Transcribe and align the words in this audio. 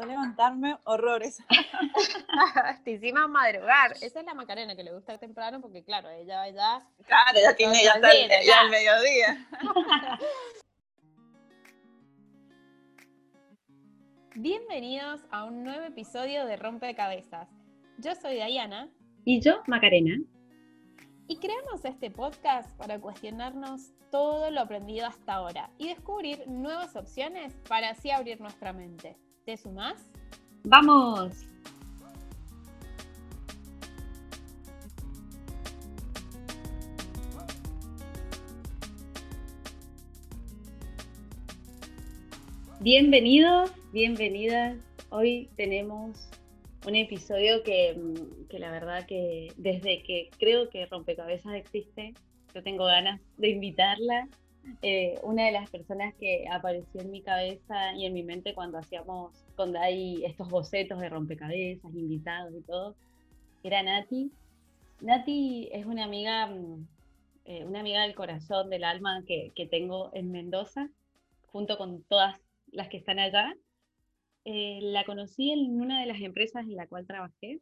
costó 0.00 0.06
levantarme 0.06 0.76
horrores. 0.84 1.38
Te 2.84 2.92
hicimos 2.92 3.28
madrugar. 3.28 3.92
Esa 4.00 4.20
es 4.20 4.26
la 4.26 4.34
Macarena 4.34 4.76
que 4.76 4.82
le 4.82 4.92
gusta 4.92 5.18
temprano 5.18 5.60
porque, 5.60 5.82
claro, 5.84 6.08
ella 6.10 6.48
ya. 6.48 6.86
Claro, 7.06 7.38
ya 7.40 7.54
tiene 7.54 7.84
ya, 7.84 7.92
está, 7.92 8.10
ya 8.12 8.62
el 8.62 8.70
mediodía. 8.70 9.46
Bienvenidos 14.36 15.20
a 15.30 15.44
un 15.44 15.64
nuevo 15.64 15.84
episodio 15.84 16.46
de 16.46 16.56
Rompecabezas. 16.56 17.48
Yo 17.98 18.14
soy 18.14 18.36
Diana. 18.36 18.88
Y 19.24 19.40
yo, 19.40 19.62
Macarena. 19.66 20.16
Y 21.26 21.38
creamos 21.38 21.84
este 21.84 22.10
podcast 22.10 22.70
para 22.76 22.98
cuestionarnos 23.00 23.92
todo 24.10 24.50
lo 24.50 24.62
aprendido 24.62 25.06
hasta 25.06 25.34
ahora 25.34 25.70
y 25.78 25.88
descubrir 25.88 26.48
nuevas 26.48 26.96
opciones 26.96 27.54
para 27.68 27.90
así 27.90 28.10
abrir 28.10 28.40
nuestra 28.40 28.72
mente. 28.72 29.16
¿Te 29.44 29.56
sumás? 29.56 29.96
¡Vamos! 30.64 31.32
Bienvenidos, 42.80 43.72
bienvenidas. 43.92 44.76
Hoy 45.08 45.48
tenemos 45.56 46.28
un 46.86 46.96
episodio 46.96 47.62
que, 47.62 47.98
la 48.58 48.70
verdad 48.70 49.06
que 49.06 49.52
desde 49.56 50.02
que 50.02 50.30
creo 50.38 50.68
que 50.68 50.86
Rompecabezas 50.86 51.54
existe, 51.54 52.12
yo 52.54 52.62
tengo 52.62 52.84
ganas 52.84 53.20
de 53.38 53.48
invitarla. 53.48 54.28
Eh, 54.82 55.18
una 55.22 55.46
de 55.46 55.52
las 55.52 55.70
personas 55.70 56.14
que 56.14 56.44
apareció 56.50 57.00
en 57.00 57.10
mi 57.10 57.22
cabeza 57.22 57.94
y 57.94 58.06
en 58.06 58.12
mi 58.12 58.22
mente 58.22 58.54
cuando 58.54 58.78
hacíamos 58.78 59.32
con 59.56 59.72
Dai 59.72 60.24
estos 60.24 60.48
bocetos 60.48 61.00
de 61.00 61.08
rompecabezas, 61.08 61.94
invitados 61.94 62.54
y 62.54 62.62
todo, 62.62 62.94
era 63.62 63.82
Nati. 63.82 64.30
Nati 65.00 65.68
es 65.72 65.86
una 65.86 66.04
amiga, 66.04 66.46
mm, 66.46 66.86
eh, 67.46 67.64
una 67.64 67.80
amiga 67.80 68.02
del 68.02 68.14
corazón, 68.14 68.70
del 68.70 68.84
alma 68.84 69.22
que, 69.26 69.52
que 69.54 69.66
tengo 69.66 70.10
en 70.14 70.30
Mendoza, 70.30 70.88
junto 71.46 71.78
con 71.78 72.02
todas 72.04 72.36
las 72.72 72.88
que 72.88 72.98
están 72.98 73.18
allá. 73.18 73.54
Eh, 74.44 74.78
la 74.82 75.04
conocí 75.04 75.50
en 75.52 75.80
una 75.80 76.00
de 76.00 76.06
las 76.06 76.20
empresas 76.20 76.64
en 76.64 76.76
la 76.76 76.86
cual 76.86 77.06
trabajé 77.06 77.60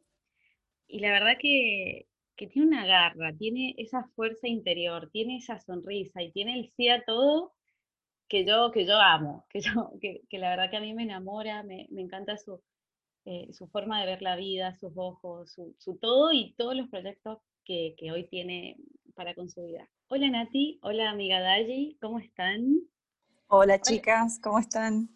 y 0.89 0.99
la 0.99 1.11
verdad 1.11 1.37
que, 1.39 2.07
tiene 2.47 2.67
una 2.67 2.85
garra, 2.85 3.33
tiene 3.35 3.75
esa 3.77 4.03
fuerza 4.15 4.47
interior, 4.47 5.09
tiene 5.11 5.37
esa 5.37 5.59
sonrisa 5.59 6.21
y 6.21 6.31
tiene 6.31 6.59
el 6.59 6.71
sí 6.75 6.89
a 6.89 7.03
todo 7.03 7.53
que 8.27 8.45
yo, 8.45 8.71
que 8.71 8.85
yo 8.85 8.97
amo, 8.97 9.45
que, 9.49 9.59
yo, 9.61 9.91
que, 9.99 10.37
la 10.37 10.49
verdad 10.49 10.69
que 10.69 10.77
a 10.77 10.81
mí 10.81 10.93
me 10.93 11.03
enamora, 11.03 11.63
me, 11.63 11.87
encanta 11.97 12.37
su, 12.37 12.61
eh, 13.25 13.51
su 13.51 13.67
forma 13.67 13.99
de 13.99 14.05
ver 14.05 14.21
la 14.21 14.35
vida, 14.35 14.75
sus 14.75 14.93
ojos, 14.95 15.51
su, 15.51 15.97
todo 15.97 16.31
y 16.31 16.53
todos 16.57 16.75
los 16.75 16.87
proyectos 16.89 17.39
que, 17.65 17.95
que, 17.97 18.11
hoy 18.11 18.27
tiene 18.27 18.77
para 19.15 19.33
con 19.33 19.49
su 19.49 19.63
vida. 19.63 19.89
Hola 20.07 20.29
Nati, 20.29 20.79
hola 20.81 21.09
amiga 21.09 21.39
Daji, 21.39 21.97
¿cómo 21.99 22.19
están? 22.19 22.79
Hola 23.47 23.81
chicas, 23.81 24.39
¿cómo 24.41 24.59
están? 24.59 25.09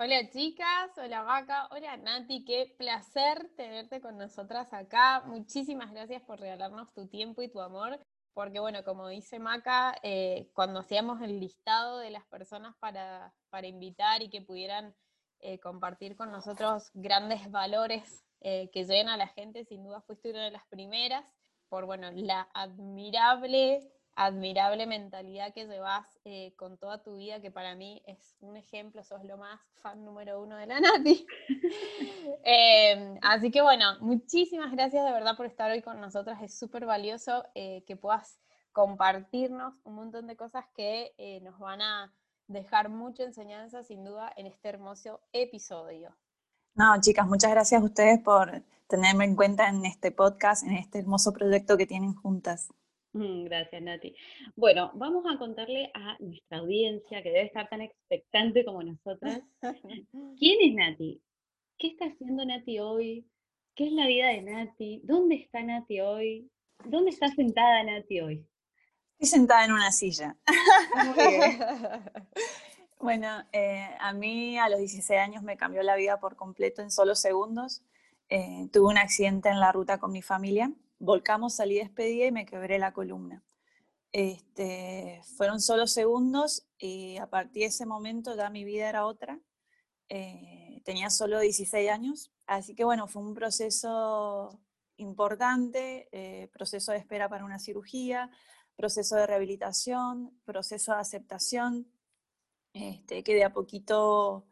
Hola 0.00 0.30
chicas, 0.30 0.96
hola 0.96 1.22
Vaca, 1.22 1.66
hola 1.72 1.96
Nati, 1.96 2.44
qué 2.44 2.72
placer 2.78 3.50
tenerte 3.56 4.00
con 4.00 4.16
nosotras 4.16 4.72
acá. 4.72 5.24
Muchísimas 5.26 5.90
gracias 5.90 6.22
por 6.22 6.38
regalarnos 6.38 6.92
tu 6.92 7.08
tiempo 7.08 7.42
y 7.42 7.48
tu 7.48 7.60
amor, 7.60 7.98
porque 8.32 8.60
bueno, 8.60 8.84
como 8.84 9.08
dice 9.08 9.40
Maca, 9.40 9.96
eh, 10.04 10.50
cuando 10.54 10.78
hacíamos 10.78 11.20
el 11.20 11.40
listado 11.40 11.98
de 11.98 12.10
las 12.10 12.24
personas 12.26 12.76
para, 12.78 13.34
invitar 13.64 14.22
y 14.22 14.30
que 14.30 14.40
pudieran 14.40 14.94
eh, 15.40 15.58
compartir 15.58 16.14
con 16.14 16.30
nosotros 16.30 16.92
grandes 16.94 17.50
valores 17.50 18.24
eh, 18.40 18.70
que 18.72 18.84
llenan 18.84 19.14
a 19.14 19.16
la 19.16 19.26
gente, 19.26 19.64
sin 19.64 19.82
duda 19.82 20.00
fuiste 20.02 20.30
una 20.30 20.44
de 20.44 20.52
las 20.52 20.64
primeras, 20.68 21.24
por 21.68 21.86
bueno, 21.86 22.12
la 22.12 22.48
admirable 22.54 23.80
admirable 24.18 24.84
mentalidad 24.84 25.54
que 25.54 25.66
llevas 25.66 26.18
eh, 26.24 26.52
con 26.56 26.76
toda 26.76 27.00
tu 27.04 27.16
vida, 27.16 27.40
que 27.40 27.52
para 27.52 27.76
mí 27.76 28.02
es 28.04 28.36
un 28.40 28.56
ejemplo, 28.56 29.04
sos 29.04 29.24
lo 29.24 29.38
más 29.38 29.60
fan 29.80 30.04
número 30.04 30.42
uno 30.42 30.56
de 30.56 30.66
la 30.66 30.80
Nati. 30.80 31.24
Em, 32.44 33.18
así 33.22 33.50
que 33.50 33.62
bueno, 33.62 33.96
muchísimas 34.00 34.72
gracias 34.72 35.04
de 35.04 35.12
verdad 35.12 35.36
por 35.36 35.46
estar 35.46 35.70
hoy 35.70 35.82
con 35.82 36.00
nosotras, 36.00 36.42
es 36.42 36.58
súper 36.58 36.84
valioso 36.84 37.44
eh, 37.54 37.84
que 37.86 37.94
puedas 37.94 38.40
compartirnos 38.72 39.74
un 39.84 39.94
montón 39.94 40.26
de 40.26 40.36
cosas 40.36 40.64
que 40.74 41.14
eh, 41.16 41.40
nos 41.40 41.58
van 41.60 41.80
a 41.80 42.12
dejar 42.48 42.88
mucha 42.88 43.22
enseñanza 43.22 43.84
sin 43.84 44.04
duda 44.04 44.32
en 44.36 44.46
este 44.46 44.68
hermoso 44.68 45.20
episodio. 45.32 46.16
No, 46.74 47.00
chicas, 47.00 47.26
muchas 47.26 47.52
gracias 47.52 47.80
a 47.80 47.84
ustedes 47.84 48.20
por 48.20 48.62
tenerme 48.88 49.26
en 49.26 49.36
cuenta 49.36 49.68
en 49.68 49.84
este 49.84 50.10
podcast, 50.10 50.64
en 50.64 50.72
este 50.72 50.98
hermoso 50.98 51.32
proyecto 51.32 51.76
que 51.76 51.86
tienen 51.86 52.14
juntas. 52.14 52.68
Mm, 53.12 53.44
gracias, 53.44 53.82
Nati. 53.82 54.14
Bueno, 54.54 54.90
vamos 54.94 55.24
a 55.28 55.38
contarle 55.38 55.90
a 55.94 56.16
nuestra 56.20 56.58
audiencia, 56.58 57.22
que 57.22 57.30
debe 57.30 57.46
estar 57.46 57.68
tan 57.68 57.80
expectante 57.80 58.64
como 58.64 58.82
nosotras, 58.82 59.40
¿quién 60.38 60.58
es 60.60 60.74
Nati? 60.74 61.22
¿Qué 61.78 61.88
está 61.88 62.06
haciendo 62.06 62.44
Nati 62.44 62.78
hoy? 62.78 63.26
¿Qué 63.74 63.86
es 63.86 63.92
la 63.92 64.06
vida 64.06 64.28
de 64.28 64.42
Nati? 64.42 65.00
¿Dónde 65.04 65.36
está 65.36 65.62
Nati 65.62 66.00
hoy? 66.00 66.50
¿Dónde 66.84 67.10
está 67.10 67.28
sentada 67.28 67.82
Nati 67.82 68.20
hoy? 68.20 68.46
Estoy 69.18 69.38
sentada 69.38 69.64
en 69.64 69.72
una 69.72 69.90
silla. 69.90 70.36
bueno, 73.00 73.42
eh, 73.52 73.88
a 73.98 74.12
mí 74.12 74.58
a 74.58 74.68
los 74.68 74.78
16 74.78 75.18
años 75.18 75.42
me 75.42 75.56
cambió 75.56 75.82
la 75.82 75.96
vida 75.96 76.20
por 76.20 76.36
completo 76.36 76.82
en 76.82 76.90
solo 76.90 77.14
segundos. 77.14 77.82
Eh, 78.28 78.68
tuve 78.72 78.90
un 78.90 78.98
accidente 78.98 79.48
en 79.48 79.60
la 79.60 79.72
ruta 79.72 79.98
con 79.98 80.12
mi 80.12 80.20
familia 80.22 80.70
volcamos, 80.98 81.56
salí 81.56 81.76
despedida 81.76 82.26
y 82.26 82.32
me 82.32 82.46
quebré 82.46 82.78
la 82.78 82.92
columna. 82.92 83.42
Este, 84.12 85.20
fueron 85.36 85.60
solo 85.60 85.86
segundos 85.86 86.66
y 86.78 87.18
a 87.18 87.28
partir 87.28 87.62
de 87.62 87.68
ese 87.68 87.86
momento 87.86 88.34
ya 88.36 88.50
mi 88.50 88.64
vida 88.64 88.88
era 88.88 89.06
otra. 89.06 89.40
Eh, 90.08 90.80
tenía 90.84 91.10
solo 91.10 91.38
16 91.38 91.90
años, 91.90 92.32
así 92.46 92.74
que 92.74 92.84
bueno, 92.84 93.06
fue 93.06 93.22
un 93.22 93.34
proceso 93.34 94.58
importante, 94.96 96.08
eh, 96.12 96.48
proceso 96.48 96.92
de 96.92 96.98
espera 96.98 97.28
para 97.28 97.44
una 97.44 97.58
cirugía, 97.58 98.30
proceso 98.74 99.16
de 99.16 99.26
rehabilitación, 99.26 100.40
proceso 100.44 100.92
de 100.92 101.00
aceptación, 101.00 101.92
este, 102.72 103.22
que 103.22 103.34
de 103.34 103.44
a 103.44 103.52
poquito 103.52 104.46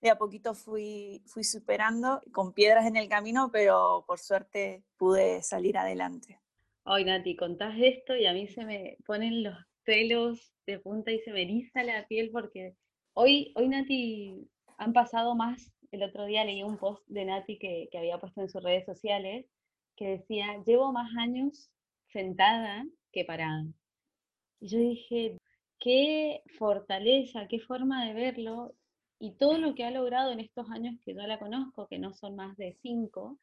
de 0.00 0.10
a 0.10 0.16
poquito 0.16 0.54
fui, 0.54 1.22
fui 1.26 1.44
superando 1.44 2.22
con 2.32 2.52
piedras 2.52 2.86
en 2.86 2.96
el 2.96 3.08
camino, 3.08 3.50
pero 3.52 4.04
por 4.06 4.18
suerte 4.18 4.82
pude 4.96 5.42
salir 5.42 5.76
adelante. 5.76 6.40
Ay, 6.84 7.04
Nati, 7.04 7.36
contás 7.36 7.74
esto 7.78 8.16
y 8.16 8.26
a 8.26 8.32
mí 8.32 8.48
se 8.48 8.64
me 8.64 8.96
ponen 9.06 9.42
los 9.42 9.56
pelos 9.84 10.52
de 10.66 10.78
punta 10.78 11.10
y 11.12 11.20
se 11.20 11.32
me 11.32 11.42
eriza 11.42 11.82
la 11.82 12.06
piel 12.06 12.30
porque 12.30 12.74
hoy, 13.12 13.52
hoy 13.54 13.68
Nati, 13.68 14.48
han 14.78 14.92
pasado 14.92 15.34
más, 15.34 15.72
el 15.92 16.02
otro 16.02 16.24
día 16.24 16.44
leí 16.44 16.62
un 16.62 16.78
post 16.78 17.06
de 17.06 17.24
Nati 17.26 17.58
que, 17.58 17.88
que 17.90 17.98
había 17.98 18.18
puesto 18.18 18.40
en 18.40 18.48
sus 18.48 18.62
redes 18.62 18.86
sociales 18.86 19.46
que 19.96 20.18
decía, 20.18 20.62
llevo 20.64 20.92
más 20.92 21.14
años 21.18 21.70
sentada 22.08 22.86
que 23.12 23.24
parada. 23.24 23.66
Y 24.60 24.68
yo 24.68 24.78
dije, 24.78 25.36
qué 25.78 26.42
fortaleza, 26.58 27.46
qué 27.48 27.60
forma 27.60 28.06
de 28.06 28.14
verlo 28.14 28.74
y 29.20 29.32
todo 29.32 29.58
lo 29.58 29.74
que 29.74 29.84
ha 29.84 29.90
logrado 29.92 30.32
en 30.32 30.40
estos 30.40 30.68
años 30.70 30.96
que 31.04 31.14
yo 31.14 31.20
la 31.20 31.38
conozco, 31.38 31.86
que 31.86 31.98
no 31.98 32.12
son 32.14 32.36
más 32.36 32.56
de 32.56 32.76
cinco, 32.82 33.38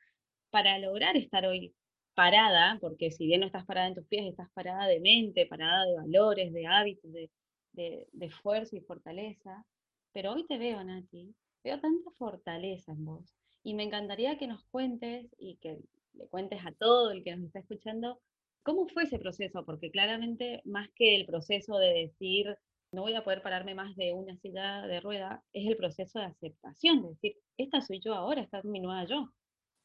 para 0.49 0.79
lograr 0.79 1.15
estar 1.15 1.45
hoy 1.45 1.73
parada, 2.15 2.79
porque 2.81 3.11
si 3.11 3.27
bien 3.27 3.41
no 3.41 3.45
estás 3.45 3.65
parada 3.65 3.87
en 3.87 3.95
tus 3.95 4.07
pies, 4.07 4.25
estás 4.25 4.49
parada 4.53 4.87
de 4.87 4.99
mente, 4.99 5.45
parada 5.45 5.85
de 5.85 5.95
valores, 5.95 6.51
de 6.51 6.65
hábitos, 6.65 7.13
de, 7.13 7.29
de, 7.73 8.07
de 8.11 8.25
esfuerzo 8.25 8.75
y 8.75 8.81
fortaleza. 8.81 9.65
Pero 10.13 10.33
hoy 10.33 10.47
te 10.47 10.57
veo, 10.57 10.83
Nati, 10.83 11.35
veo 11.63 11.79
tanta 11.79 12.09
fortaleza 12.17 12.91
en 12.91 13.05
vos. 13.05 13.35
Y 13.63 13.75
me 13.75 13.83
encantaría 13.83 14.39
que 14.39 14.47
nos 14.47 14.63
cuentes 14.65 15.27
y 15.37 15.57
que 15.57 15.77
le 16.13 16.27
cuentes 16.27 16.65
a 16.65 16.71
todo 16.71 17.11
el 17.11 17.23
que 17.23 17.35
nos 17.35 17.45
está 17.45 17.59
escuchando 17.59 18.19
cómo 18.63 18.87
fue 18.87 19.03
ese 19.03 19.19
proceso, 19.19 19.63
porque 19.63 19.91
claramente 19.91 20.61
más 20.65 20.89
que 20.95 21.15
el 21.15 21.27
proceso 21.27 21.77
de 21.77 21.93
decir, 21.93 22.57
no 22.91 23.01
voy 23.01 23.15
a 23.15 23.23
poder 23.23 23.41
pararme 23.41 23.75
más 23.75 23.95
de 23.95 24.13
una 24.13 24.37
silla 24.37 24.81
de 24.87 24.99
rueda, 24.99 25.43
es 25.53 25.67
el 25.67 25.77
proceso 25.77 26.19
de 26.19 26.25
aceptación, 26.25 27.01
de 27.01 27.09
decir, 27.09 27.35
esta 27.57 27.81
soy 27.81 27.99
yo 27.99 28.15
ahora, 28.15 28.41
esta 28.41 28.59
es 28.59 28.65
mi 28.65 28.79
nueva 28.79 29.05
yo. 29.05 29.29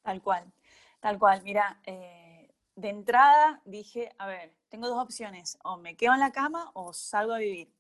Tal 0.03 0.23
cual, 0.23 0.53
tal 1.01 1.19
cual. 1.19 1.43
Mira, 1.43 1.81
eh, 1.87 2.53
de 2.77 2.89
entrada 2.89 3.61
dije, 3.65 4.13
a 4.19 4.27
ver, 4.27 4.55
tengo 4.69 4.89
dos 4.89 5.03
opciones, 5.03 5.59
o 5.65 5.77
me 5.79 5.97
quedo 5.97 6.15
en 6.15 6.21
la 6.21 6.33
cama 6.33 6.71
o 6.75 6.93
salgo 6.93 7.35
a 7.35 7.39
vivir. 7.39 7.73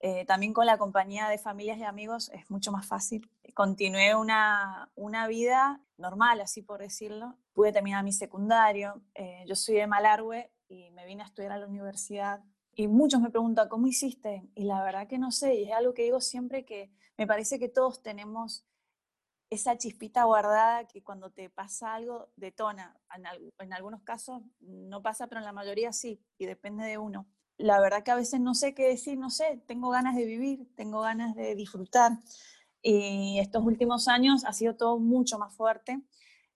Eh, 0.00 0.24
también 0.26 0.52
con 0.52 0.64
la 0.64 0.78
compañía 0.78 1.28
de 1.28 1.38
familias 1.38 1.76
y 1.78 1.82
amigos 1.82 2.30
es 2.30 2.48
mucho 2.50 2.70
más 2.70 2.86
fácil. 2.86 3.28
Continué 3.54 4.14
una, 4.14 4.90
una 4.94 5.26
vida 5.26 5.80
normal, 5.96 6.40
así 6.40 6.62
por 6.62 6.80
decirlo. 6.80 7.36
Pude 7.52 7.72
terminar 7.72 8.04
mi 8.04 8.12
secundario. 8.12 9.02
Eh, 9.14 9.44
yo 9.48 9.56
soy 9.56 9.74
de 9.74 9.88
Malargüe 9.88 10.52
y 10.68 10.90
me 10.92 11.04
vine 11.04 11.22
a 11.22 11.26
estudiar 11.26 11.50
a 11.50 11.58
la 11.58 11.66
universidad 11.66 12.44
y 12.78 12.86
muchos 12.86 13.20
me 13.20 13.30
preguntan, 13.30 13.68
¿cómo 13.68 13.88
hiciste? 13.88 14.48
Y 14.54 14.62
la 14.62 14.84
verdad 14.84 15.08
que 15.08 15.18
no 15.18 15.32
sé, 15.32 15.56
y 15.56 15.64
es 15.64 15.72
algo 15.72 15.94
que 15.94 16.04
digo 16.04 16.20
siempre 16.20 16.64
que 16.64 16.92
me 17.16 17.26
parece 17.26 17.58
que 17.58 17.68
todos 17.68 18.04
tenemos 18.04 18.64
esa 19.50 19.76
chispita 19.76 20.22
guardada 20.22 20.86
que 20.86 21.02
cuando 21.02 21.30
te 21.30 21.50
pasa 21.50 21.94
algo 21.94 22.28
detona. 22.36 22.96
En, 23.58 23.72
algunos 23.72 24.02
casos 24.04 24.42
no 24.60 25.02
pasa, 25.02 25.26
pero 25.26 25.40
en 25.40 25.46
la 25.46 25.52
mayoría 25.52 25.92
sí, 25.92 26.22
y 26.38 26.46
depende 26.46 26.84
de 26.84 26.98
uno. 26.98 27.26
La 27.56 27.80
verdad 27.80 28.04
que 28.04 28.12
a 28.12 28.14
veces 28.14 28.40
no 28.40 28.54
sé 28.54 28.76
qué 28.76 28.86
decir, 28.86 29.18
no 29.18 29.30
sé, 29.30 29.60
tengo 29.66 29.90
ganas 29.90 30.14
de 30.14 30.24
vivir, 30.24 30.72
tengo 30.76 31.00
ganas 31.00 31.34
de 31.34 31.56
disfrutar. 31.56 32.12
Y 32.80 33.40
estos 33.40 33.64
últimos 33.64 34.06
años 34.06 34.44
ha 34.44 34.52
sido 34.52 34.76
todo 34.76 35.00
mucho 35.00 35.36
más 35.36 35.52
fuerte 35.52 36.00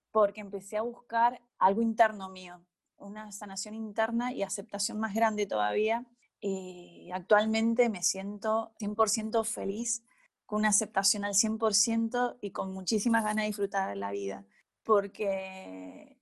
porque 0.09 0.39
empecé 0.39 0.77
a 0.77 0.83
buscar 0.83 1.41
algo 1.57 1.81
interno 1.81 2.29
mío, 2.29 2.63
una 3.03 3.31
sanación 3.31 3.75
interna 3.75 4.33
y 4.33 4.43
aceptación 4.43 4.99
más 4.99 5.13
grande 5.13 5.45
todavía. 5.45 6.05
Y 6.39 7.09
actualmente 7.13 7.89
me 7.89 8.03
siento 8.03 8.73
100% 8.79 9.45
feliz 9.45 10.03
con 10.45 10.59
una 10.59 10.69
aceptación 10.69 11.23
al 11.23 11.33
100% 11.33 12.37
y 12.41 12.51
con 12.51 12.73
muchísimas 12.73 13.23
ganas 13.23 13.43
de 13.43 13.47
disfrutar 13.47 13.89
de 13.89 13.95
la 13.95 14.11
vida, 14.11 14.45
porque 14.83 16.17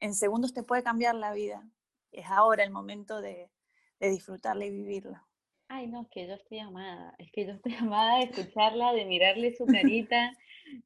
en 0.00 0.14
segundos 0.14 0.54
te 0.54 0.62
puede 0.62 0.82
cambiar 0.82 1.14
la 1.14 1.32
vida. 1.32 1.62
Es 2.12 2.26
ahora 2.26 2.64
el 2.64 2.70
momento 2.70 3.20
de, 3.20 3.50
de 4.00 4.10
disfrutarla 4.10 4.64
y 4.64 4.70
vivirla. 4.70 5.26
Ay, 5.68 5.88
no, 5.88 6.02
es 6.02 6.08
que 6.08 6.26
yo 6.26 6.34
estoy 6.34 6.60
amada, 6.60 7.14
es 7.18 7.30
que 7.32 7.44
yo 7.44 7.52
estoy 7.52 7.74
amada 7.80 8.18
de 8.18 8.24
escucharla, 8.24 8.92
de 8.92 9.04
mirarle 9.04 9.54
su 9.54 9.66
carita, 9.66 10.32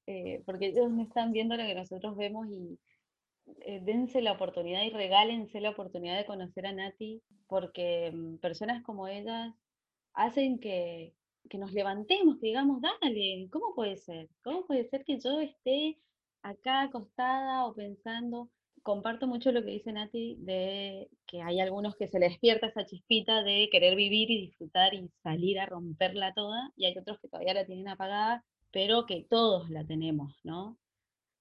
eh, 0.07 0.43
porque 0.47 0.67
ellos 0.67 0.91
no 0.91 1.03
están 1.03 1.33
viendo 1.33 1.57
lo 1.57 1.65
que 1.65 1.75
nosotros 1.75 2.17
vemos 2.17 2.49
y 2.49 2.79
eh, 3.61 3.81
dense 3.83 4.23
la 4.23 4.33
oportunidad 4.33 4.83
y 4.83 4.91
regálense 4.91 5.61
la 5.61 5.71
oportunidad 5.71 6.17
de 6.17 6.27
conocer 6.27 6.67
a 6.67 6.73
Nati, 6.73 7.23
porque 7.47 8.11
mm, 8.13 8.39
personas 8.39 8.83
como 8.83 9.09
ellas 9.09 9.55
hacen 10.15 10.59
que, 10.59 11.15
que 11.49 11.59
nos 11.59 11.73
levantemos, 11.73 12.39
que 12.39 12.49
digamos, 12.49 12.81
dale, 12.83 13.49
¿cómo 13.51 13.75
puede 13.75 13.97
ser? 13.97 14.29
¿Cómo 14.43 14.67
puede 14.67 14.85
ser 14.89 15.05
que 15.05 15.19
yo 15.19 15.41
esté 15.41 15.99
acá 16.43 16.83
acostada 16.83 17.67
o 17.67 17.75
pensando? 17.75 18.51
Comparto 18.83 19.27
mucho 19.27 19.53
lo 19.53 19.63
que 19.63 19.73
dice 19.73 19.93
Nati 19.93 20.37
de 20.41 21.09
que 21.27 21.43
hay 21.43 21.61
algunos 21.61 21.97
que 21.97 22.09
se 22.09 22.19
les 22.19 22.31
despierta 22.31 22.69
esa 22.69 22.87
chispita 22.87 23.43
de 23.43 23.69
querer 23.71 23.95
vivir 23.97 24.31
y 24.31 24.41
disfrutar 24.47 24.95
y 24.95 25.09
salir 25.23 25.61
a 25.61 25.67
romperla 25.67 26.33
toda, 26.35 26.73
y 26.77 26.87
hay 26.87 26.97
otros 26.97 27.21
que 27.21 27.29
todavía 27.29 27.55
la 27.55 27.67
tienen 27.67 27.89
apagada, 27.89 28.45
pero 28.73 29.07
que 29.07 29.25
todos 29.29 29.69
la 29.71 29.85
tenemos, 29.85 30.35
¿no? 30.45 30.79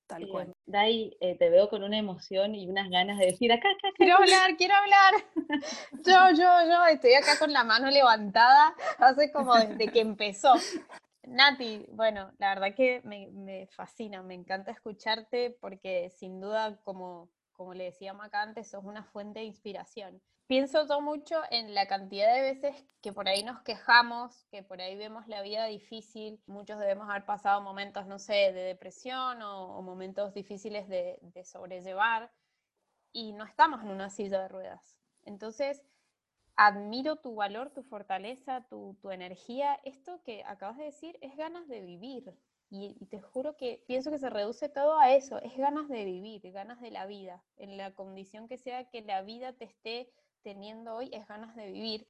Tal 0.09 0.23
eh, 0.23 0.27
cual. 0.27 0.53
Dai, 0.65 1.15
eh, 1.21 1.37
te 1.37 1.51
veo 1.51 1.69
con 1.69 1.83
una 1.83 1.97
emoción 1.97 2.55
y 2.55 2.67
unas 2.67 2.89
ganas 2.89 3.19
de 3.19 3.27
decir, 3.27 3.51
acá, 3.51 3.69
acá, 3.69 3.89
acá. 3.89 3.95
Quiero 3.95 4.15
hablar, 4.15 4.57
quiero 4.57 4.73
hablar. 4.73 5.13
Yo, 6.03 6.31
yo, 6.35 6.69
yo 6.69 6.85
estoy 6.85 7.13
acá 7.13 7.37
con 7.37 7.53
la 7.53 7.63
mano 7.63 7.91
levantada 7.91 8.73
hace 8.97 9.31
como 9.31 9.53
desde 9.55 9.91
que 9.91 9.99
empezó. 9.99 10.53
Nati, 11.27 11.85
bueno, 11.91 12.31
la 12.39 12.55
verdad 12.55 12.75
que 12.75 13.01
me, 13.03 13.67
fascina, 13.67 14.23
me 14.23 14.33
encanta 14.33 14.71
escucharte 14.71 15.55
porque 15.61 16.09
sin 16.17 16.39
duda, 16.41 16.79
como, 16.83 17.29
como 17.59 17.73
le 17.73 17.83
decía 17.83 18.13
Maca 18.13 18.41
antes, 18.41 18.69
sos 18.69 18.85
una 18.85 19.03
fuente 19.03 19.41
de 19.41 19.45
inspiración. 19.45 20.21
Pienso 20.47 20.87
todo 20.87 21.01
mucho 21.01 21.41
en 21.51 21.75
la 21.75 21.87
cantidad 21.87 22.33
de 22.33 22.41
veces 22.41 22.85
que 23.01 23.11
por 23.11 23.27
ahí 23.27 23.43
nos 23.43 23.61
quejamos, 23.63 24.45
que 24.49 24.63
por 24.63 24.79
ahí 24.79 24.95
vemos 24.95 25.27
la 25.27 25.41
vida 25.41 25.65
difícil. 25.65 26.41
Muchos 26.47 26.79
debemos 26.79 27.09
haber 27.09 27.25
pasado 27.25 27.61
momentos, 27.61 28.07
no 28.07 28.17
sé, 28.17 28.53
de 28.53 28.63
depresión 28.63 29.41
o, 29.41 29.81
momentos 29.81 30.33
difíciles 30.33 30.87
de 30.87 31.43
sobrellevar 31.43 32.31
y 33.11 33.33
no 33.33 33.43
estamos 33.43 33.83
en 33.83 33.89
una 33.89 34.09
silla 34.09 34.41
de 34.41 34.47
ruedas. 34.47 34.95
Entonces, 35.23 35.83
admiro 36.55 37.15
tu 37.15 37.35
valor, 37.35 37.71
tu 37.71 37.83
fortaleza, 37.83 38.65
tu, 38.69 38.97
energía. 39.09 39.79
Esto 39.83 40.21
que 40.23 40.43
acabas 40.43 40.77
de 40.77 40.85
decir 40.85 41.17
es 41.21 41.35
ganas 41.35 41.67
de 41.67 41.81
vivir. 41.81 42.33
Y, 42.69 43.05
te 43.07 43.19
juro 43.19 43.57
que 43.57 43.83
pienso 43.87 44.11
que 44.11 44.19
se 44.19 44.29
reduce 44.29 44.69
todo 44.69 44.99
a 44.99 45.13
eso, 45.13 45.39
es 45.41 45.57
ganas 45.57 45.87
de 45.89 46.05
vivir, 46.05 46.51
ganas 46.51 46.79
de 46.81 46.91
la 46.91 47.05
vida. 47.05 47.43
En 47.57 47.77
la 47.77 47.93
condición 47.93 48.47
que 48.47 48.57
sea 48.57 48.89
que 48.89 49.01
la 49.01 49.21
vida 49.23 49.53
te 49.53 49.65
esté 49.65 50.11
teniendo 50.43 50.95
hoy, 50.95 51.09
es 51.13 51.27
ganas 51.27 51.55
de 51.55 51.71
vivir. 51.71 52.07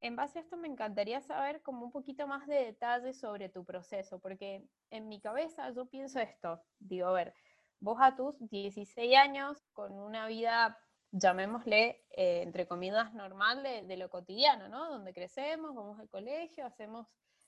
En 0.00 0.16
base 0.16 0.38
a 0.38 0.42
esto 0.42 0.56
me 0.56 0.68
encantaría 0.68 1.20
saber 1.20 1.62
como 1.62 1.86
un 1.86 1.92
poquito 1.92 2.26
más 2.26 2.46
de 2.46 2.56
detalles 2.56 3.18
sobre 3.18 3.48
tu 3.48 3.64
proceso, 3.64 4.18
porque 4.18 4.68
en 4.90 5.08
mi 5.08 5.20
cabeza 5.20 5.70
yo 5.70 5.86
pienso 5.86 6.20
esto, 6.20 6.62
digo, 6.78 7.08
a 7.08 7.12
ver, 7.12 7.34
vos 7.80 7.98
a 8.00 8.16
tus 8.16 8.36
16 8.50 9.16
años, 9.16 9.64
con 9.72 9.92
una 9.92 10.26
vida 10.26 10.78
llamémosle, 11.14 12.04
eh, 12.10 12.42
entre 12.42 12.66
comillas, 12.66 13.14
normal 13.14 13.62
de, 13.62 13.96
lo 13.96 14.10
cotidiano, 14.10 14.68
¿no? 14.68 14.90
Donde 14.90 15.14
crecemos, 15.14 15.74
vamos 15.74 15.98
al 16.00 16.08
colegio, 16.08 16.66
hacemos 16.66 17.06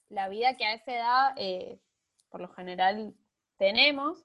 la 0.09 0.29
vida 0.29 0.57
que 0.57 0.65
a 0.65 0.75
esa 0.75 0.95
edad, 0.95 1.35
eh, 1.37 1.81
por 2.29 2.41
lo 2.41 2.49
general, 2.49 3.15
tenemos. 3.57 4.25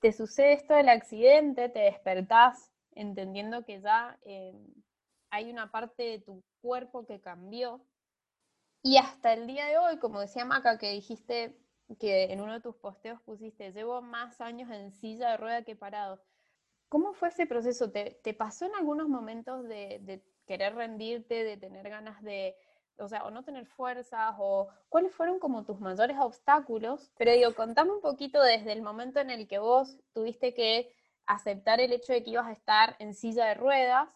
Te 0.00 0.12
sucede 0.12 0.54
esto 0.54 0.74
del 0.74 0.88
accidente, 0.88 1.68
te 1.68 1.80
despertás 1.80 2.70
entendiendo 2.94 3.64
que 3.64 3.80
ya 3.80 4.18
eh, 4.22 4.54
hay 5.30 5.50
una 5.50 5.70
parte 5.70 6.02
de 6.02 6.18
tu 6.20 6.42
cuerpo 6.60 7.06
que 7.06 7.20
cambió. 7.20 7.84
Y 8.82 8.96
hasta 8.96 9.32
el 9.32 9.46
día 9.46 9.66
de 9.66 9.78
hoy, 9.78 9.98
como 9.98 10.20
decía 10.20 10.44
Maca, 10.44 10.76
que 10.76 10.90
dijiste 10.90 11.56
que 11.98 12.24
en 12.24 12.40
uno 12.40 12.54
de 12.54 12.60
tus 12.60 12.76
posteos 12.76 13.20
pusiste, 13.22 13.72
llevo 13.72 14.02
más 14.02 14.40
años 14.40 14.70
en 14.70 14.92
silla 14.92 15.30
de 15.30 15.36
rueda 15.36 15.62
que 15.62 15.76
parado. 15.76 16.22
¿Cómo 16.88 17.14
fue 17.14 17.28
ese 17.28 17.46
proceso? 17.46 17.90
¿Te, 17.90 18.34
pasó 18.34 18.66
en 18.66 18.74
algunos 18.74 19.08
momentos 19.08 19.66
de, 19.66 20.22
querer 20.46 20.74
rendirte, 20.74 21.44
de 21.44 21.56
tener 21.56 21.88
ganas 21.88 22.22
de, 22.22 22.56
o 22.98 23.08
sea, 23.08 23.24
o 23.24 23.30
no 23.30 23.44
tener 23.44 23.66
fuerzas, 23.66 24.34
o 24.38 24.68
cuáles 24.88 25.14
fueron 25.14 25.38
como 25.38 25.64
tus 25.64 25.80
mayores 25.80 26.16
obstáculos? 26.20 27.10
Pero 27.16 27.32
digo, 27.32 27.54
contame 27.54 27.92
un 27.92 28.00
poquito 28.00 28.42
desde 28.42 28.72
el 28.72 28.82
momento 28.82 29.20
en 29.20 29.30
el 29.30 29.48
que 29.48 29.58
vos 29.58 29.98
tuviste 30.12 30.54
que 30.54 30.94
aceptar 31.26 31.80
el 31.80 31.92
hecho 31.92 32.12
de 32.12 32.22
que 32.22 32.30
ibas 32.30 32.46
a 32.46 32.52
estar 32.52 32.96
en 32.98 33.14
silla 33.14 33.46
de 33.46 33.54
ruedas 33.54 34.08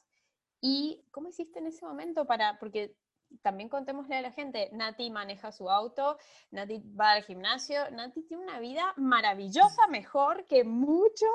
y 0.61 1.05
cómo 1.11 1.29
hiciste 1.29 1.59
en 1.59 1.67
ese 1.67 1.85
momento 1.85 2.27
para, 2.27 2.59
porque 2.59 2.97
también 3.43 3.69
contémosle 3.69 4.17
a 4.17 4.23
la 4.23 4.33
gente, 4.33 4.69
Nati 4.73 5.11
maneja 5.11 5.53
su 5.53 5.71
auto, 5.71 6.19
Nati 6.51 6.83
va 6.99 7.13
al 7.13 7.23
gimnasio, 7.23 7.91
Nati 7.91 8.23
tiene 8.23 8.45
una 8.45 8.61
vida 8.61 8.93
maravillosa, 8.97 9.87
mejor 9.89 10.47
que 10.47 10.65
muchos 10.65 11.31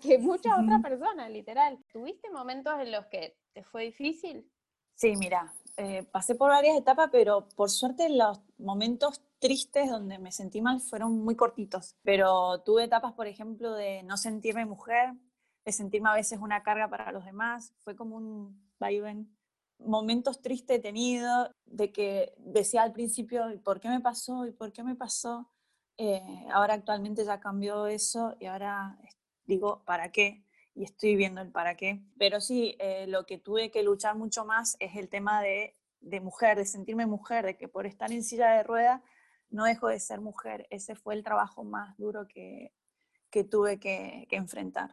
que 0.00 0.18
muchas 0.18 0.58
otras 0.58 0.80
personas, 0.82 1.30
literal. 1.30 1.78
¿Tuviste 1.92 2.30
momentos 2.30 2.72
en 2.80 2.92
los 2.92 3.06
que 3.06 3.36
te 3.52 3.62
fue 3.62 3.84
difícil? 3.84 4.50
Sí, 4.94 5.16
mira, 5.16 5.52
eh, 5.76 6.04
pasé 6.10 6.34
por 6.34 6.50
varias 6.50 6.76
etapas, 6.76 7.08
pero 7.10 7.48
por 7.56 7.70
suerte 7.70 8.08
los 8.08 8.40
momentos 8.58 9.22
tristes 9.38 9.90
donde 9.90 10.18
me 10.18 10.30
sentí 10.30 10.60
mal 10.60 10.80
fueron 10.80 11.24
muy 11.24 11.34
cortitos. 11.34 11.96
Pero 12.02 12.60
tuve 12.62 12.84
etapas, 12.84 13.12
por 13.12 13.26
ejemplo, 13.26 13.74
de 13.74 14.02
no 14.02 14.16
sentirme 14.16 14.64
mujer, 14.66 15.14
de 15.64 15.72
sentirme 15.72 16.10
a 16.10 16.14
veces 16.14 16.38
una 16.40 16.62
carga 16.62 16.88
para 16.88 17.12
los 17.12 17.24
demás. 17.24 17.74
Fue 17.84 17.96
como 17.96 18.16
un 18.16 18.70
vaivén. 18.78 19.34
Momentos 19.78 20.40
tristes 20.42 20.78
he 20.78 20.80
tenido, 20.80 21.50
de 21.66 21.90
que 21.90 22.34
decía 22.38 22.82
al 22.82 22.92
principio, 22.92 23.50
¿y 23.50 23.58
por 23.58 23.80
qué 23.80 23.88
me 23.88 24.00
pasó? 24.00 24.46
¿Y 24.46 24.52
por 24.52 24.72
qué 24.72 24.84
me 24.84 24.94
pasó? 24.94 25.48
Eh, 25.98 26.46
ahora 26.52 26.74
actualmente 26.74 27.24
ya 27.24 27.40
cambió 27.40 27.86
eso 27.86 28.34
y 28.40 28.46
ahora 28.46 28.98
digo, 29.44 29.82
¿para 29.84 30.12
qué? 30.12 30.44
Y 30.74 30.84
estoy 30.84 31.16
viendo 31.16 31.40
el 31.40 31.50
para 31.50 31.76
qué. 31.76 32.00
Pero 32.18 32.40
sí, 32.40 32.76
eh, 32.78 33.06
lo 33.06 33.26
que 33.26 33.38
tuve 33.38 33.70
que 33.70 33.82
luchar 33.82 34.16
mucho 34.16 34.44
más 34.44 34.76
es 34.80 34.96
el 34.96 35.08
tema 35.08 35.42
de, 35.42 35.76
de 36.00 36.20
mujer, 36.20 36.56
de 36.56 36.64
sentirme 36.64 37.06
mujer, 37.06 37.44
de 37.44 37.56
que 37.56 37.68
por 37.68 37.86
estar 37.86 38.10
en 38.12 38.24
silla 38.24 38.50
de 38.52 38.62
rueda 38.62 39.02
no 39.50 39.64
dejo 39.64 39.88
de 39.88 40.00
ser 40.00 40.20
mujer. 40.20 40.66
Ese 40.70 40.94
fue 40.94 41.14
el 41.14 41.22
trabajo 41.22 41.62
más 41.62 41.96
duro 41.98 42.26
que, 42.26 42.72
que 43.30 43.44
tuve 43.44 43.78
que, 43.78 44.26
que 44.28 44.36
enfrentar. 44.36 44.90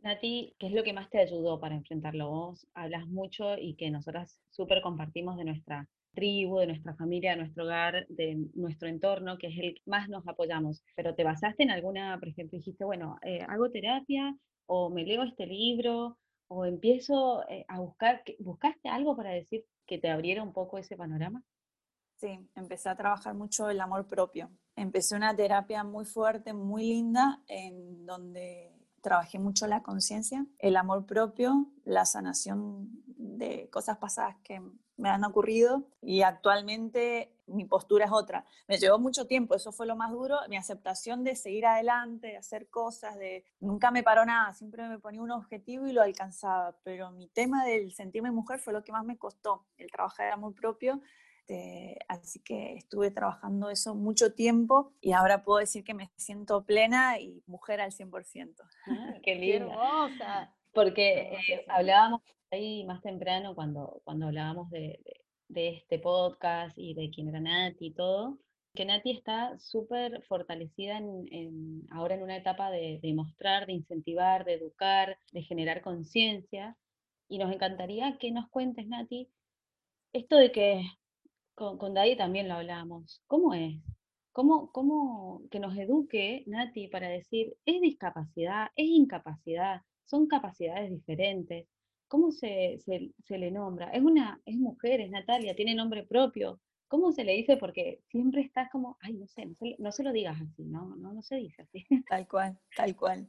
Nati, 0.00 0.54
¿qué 0.58 0.68
es 0.68 0.72
lo 0.72 0.84
que 0.84 0.92
más 0.92 1.10
te 1.10 1.18
ayudó 1.18 1.58
para 1.60 1.74
enfrentarlo? 1.74 2.30
Vos 2.30 2.66
hablas 2.74 3.06
mucho 3.06 3.58
y 3.58 3.74
que 3.74 3.90
nosotras 3.90 4.40
súper 4.50 4.80
compartimos 4.80 5.36
de 5.36 5.44
nuestra 5.44 5.88
tribu, 6.14 6.58
de 6.58 6.68
nuestra 6.68 6.94
familia, 6.94 7.32
de 7.32 7.38
nuestro 7.38 7.64
hogar, 7.64 8.06
de 8.08 8.48
nuestro 8.54 8.88
entorno, 8.88 9.38
que 9.38 9.48
es 9.48 9.58
el 9.58 9.74
que 9.74 9.82
más 9.86 10.08
nos 10.08 10.26
apoyamos. 10.26 10.82
Pero 10.96 11.14
te 11.14 11.24
basaste 11.24 11.62
en 11.64 11.70
alguna, 11.70 12.18
por 12.18 12.28
ejemplo, 12.28 12.58
dijiste, 12.58 12.84
bueno, 12.84 13.18
eh, 13.22 13.44
hago 13.48 13.70
terapia 13.70 14.34
o 14.68 14.90
me 14.90 15.04
leo 15.04 15.22
este 15.24 15.46
libro 15.46 16.18
o 16.48 16.64
empiezo 16.64 17.46
eh, 17.48 17.64
a 17.68 17.80
buscar, 17.80 18.22
¿buscaste 18.38 18.88
algo 18.88 19.16
para 19.16 19.30
decir 19.30 19.66
que 19.86 19.98
te 19.98 20.10
abriera 20.10 20.42
un 20.42 20.52
poco 20.52 20.78
ese 20.78 20.96
panorama? 20.96 21.42
Sí, 22.16 22.38
empecé 22.54 22.88
a 22.88 22.96
trabajar 22.96 23.34
mucho 23.34 23.70
el 23.70 23.80
amor 23.80 24.06
propio. 24.06 24.50
Empecé 24.76 25.16
una 25.16 25.34
terapia 25.34 25.84
muy 25.84 26.04
fuerte, 26.04 26.52
muy 26.52 26.84
linda, 26.84 27.42
en 27.46 28.06
donde 28.06 28.72
trabajé 29.00 29.38
mucho 29.38 29.66
la 29.66 29.82
conciencia, 29.82 30.46
el 30.58 30.76
amor 30.76 31.06
propio, 31.06 31.66
la 31.84 32.04
sanación 32.04 32.88
de 33.06 33.68
cosas 33.70 33.98
pasadas 33.98 34.36
que 34.42 34.60
me 34.98 35.08
han 35.08 35.24
ocurrido 35.24 35.84
y 36.02 36.22
actualmente 36.22 37.32
mi 37.46 37.64
postura 37.64 38.04
es 38.04 38.12
otra. 38.12 38.44
Me 38.66 38.78
llevó 38.78 38.98
mucho 38.98 39.26
tiempo, 39.26 39.54
eso 39.54 39.72
fue 39.72 39.86
lo 39.86 39.96
más 39.96 40.10
duro, 40.10 40.38
mi 40.48 40.56
aceptación 40.56 41.24
de 41.24 41.36
seguir 41.36 41.66
adelante, 41.66 42.28
de 42.28 42.36
hacer 42.36 42.68
cosas, 42.68 43.16
de 43.16 43.44
nunca 43.60 43.90
me 43.90 44.02
paró 44.02 44.26
nada, 44.26 44.52
siempre 44.54 44.86
me 44.88 44.98
ponía 44.98 45.22
un 45.22 45.30
objetivo 45.30 45.86
y 45.86 45.92
lo 45.92 46.02
alcanzaba, 46.02 46.76
pero 46.82 47.10
mi 47.12 47.28
tema 47.28 47.64
del 47.64 47.92
sentirme 47.92 48.30
mujer 48.30 48.58
fue 48.58 48.72
lo 48.72 48.84
que 48.84 48.92
más 48.92 49.04
me 49.04 49.16
costó, 49.16 49.64
el 49.78 49.90
trabajar 49.90 50.26
de 50.26 50.32
amor 50.32 50.54
propio, 50.54 51.00
Este, 51.48 51.98
así 52.08 52.40
que 52.40 52.74
estuve 52.74 53.10
trabajando 53.10 53.70
eso 53.70 53.94
mucho 53.94 54.34
tiempo 54.34 54.92
y 55.00 55.12
ahora 55.12 55.44
puedo 55.44 55.60
decir 55.60 55.82
que 55.82 55.94
me 55.94 56.10
siento 56.16 56.64
plena 56.64 57.18
y 57.20 57.42
mujer 57.46 57.80
al 57.80 57.90
100%. 57.90 58.54
Ah, 58.86 59.14
qué 59.22 59.34
linda. 59.34 60.54
Porque 60.74 61.32
eh, 61.48 61.64
hablábamos 61.68 62.20
ahí 62.50 62.84
más 62.84 63.00
temprano 63.00 63.54
cuando, 63.54 64.02
cuando 64.04 64.26
hablábamos 64.26 64.70
de, 64.70 65.00
este 65.48 65.98
podcast 65.98 66.76
y 66.76 66.92
de 66.92 67.10
quién 67.10 67.28
era 67.28 67.40
Nati 67.40 67.86
y 67.86 67.94
todo, 67.94 68.38
que 68.74 68.84
Nati 68.84 69.12
está 69.12 69.58
súper 69.58 70.22
fortalecida 70.24 70.98
en, 70.98 71.86
ahora 71.90 72.14
en 72.14 72.22
una 72.22 72.36
etapa 72.36 72.70
de, 72.70 73.00
de, 73.02 73.14
mostrar, 73.14 73.66
de 73.66 73.72
incentivar, 73.72 74.44
de 74.44 74.54
educar, 74.54 75.18
de 75.32 75.42
generar 75.42 75.80
conciencia. 75.80 76.76
Y 77.26 77.38
nos 77.38 77.52
encantaría 77.52 78.18
que 78.18 78.30
nos 78.30 78.48
cuentes, 78.50 78.86
Nati, 78.86 79.30
esto 80.12 80.36
de 80.36 80.52
que 80.52 80.84
con, 81.58 81.76
con 81.76 81.92
Daddy 81.92 82.16
también 82.16 82.46
lo 82.46 82.54
hablábamos, 82.54 83.20
¿cómo 83.26 83.52
es? 83.52 83.74
¿Cómo, 84.30 84.70
¿Cómo 84.70 85.42
que 85.50 85.58
nos 85.58 85.76
eduque, 85.76 86.44
Nati, 86.46 86.86
para 86.86 87.08
decir, 87.08 87.56
es 87.66 87.80
discapacidad, 87.80 88.68
es 88.76 88.86
incapacidad, 88.86 89.82
son 90.04 90.28
capacidades 90.28 90.90
diferentes? 90.92 91.66
¿Cómo 92.06 92.30
se, 92.30 92.78
se, 92.78 93.38
le 93.38 93.50
nombra? 93.50 93.90
Es 93.90 94.02
una, 94.02 94.40
es 94.46 94.56
mujer, 94.56 95.00
es 95.00 95.10
Natalia, 95.10 95.56
tiene 95.56 95.74
nombre 95.74 96.04
propio. 96.04 96.60
¿Cómo 96.86 97.10
se 97.10 97.24
le 97.24 97.32
dice? 97.32 97.56
Porque 97.56 98.00
siempre 98.06 98.42
estás 98.42 98.70
como, 98.70 98.96
ay, 99.00 99.14
no 99.14 99.26
sé, 99.26 99.48
no 99.78 99.90
se, 99.90 100.04
lo 100.04 100.12
digas 100.12 100.40
así, 100.40 100.64
no, 100.64 100.94
no, 100.96 101.12
no 101.12 101.22
se 101.22 101.36
dice 101.36 101.62
así. 101.62 101.84
Tal 102.08 102.28
cual, 102.28 102.56
tal 102.76 102.94
cual. 102.94 103.28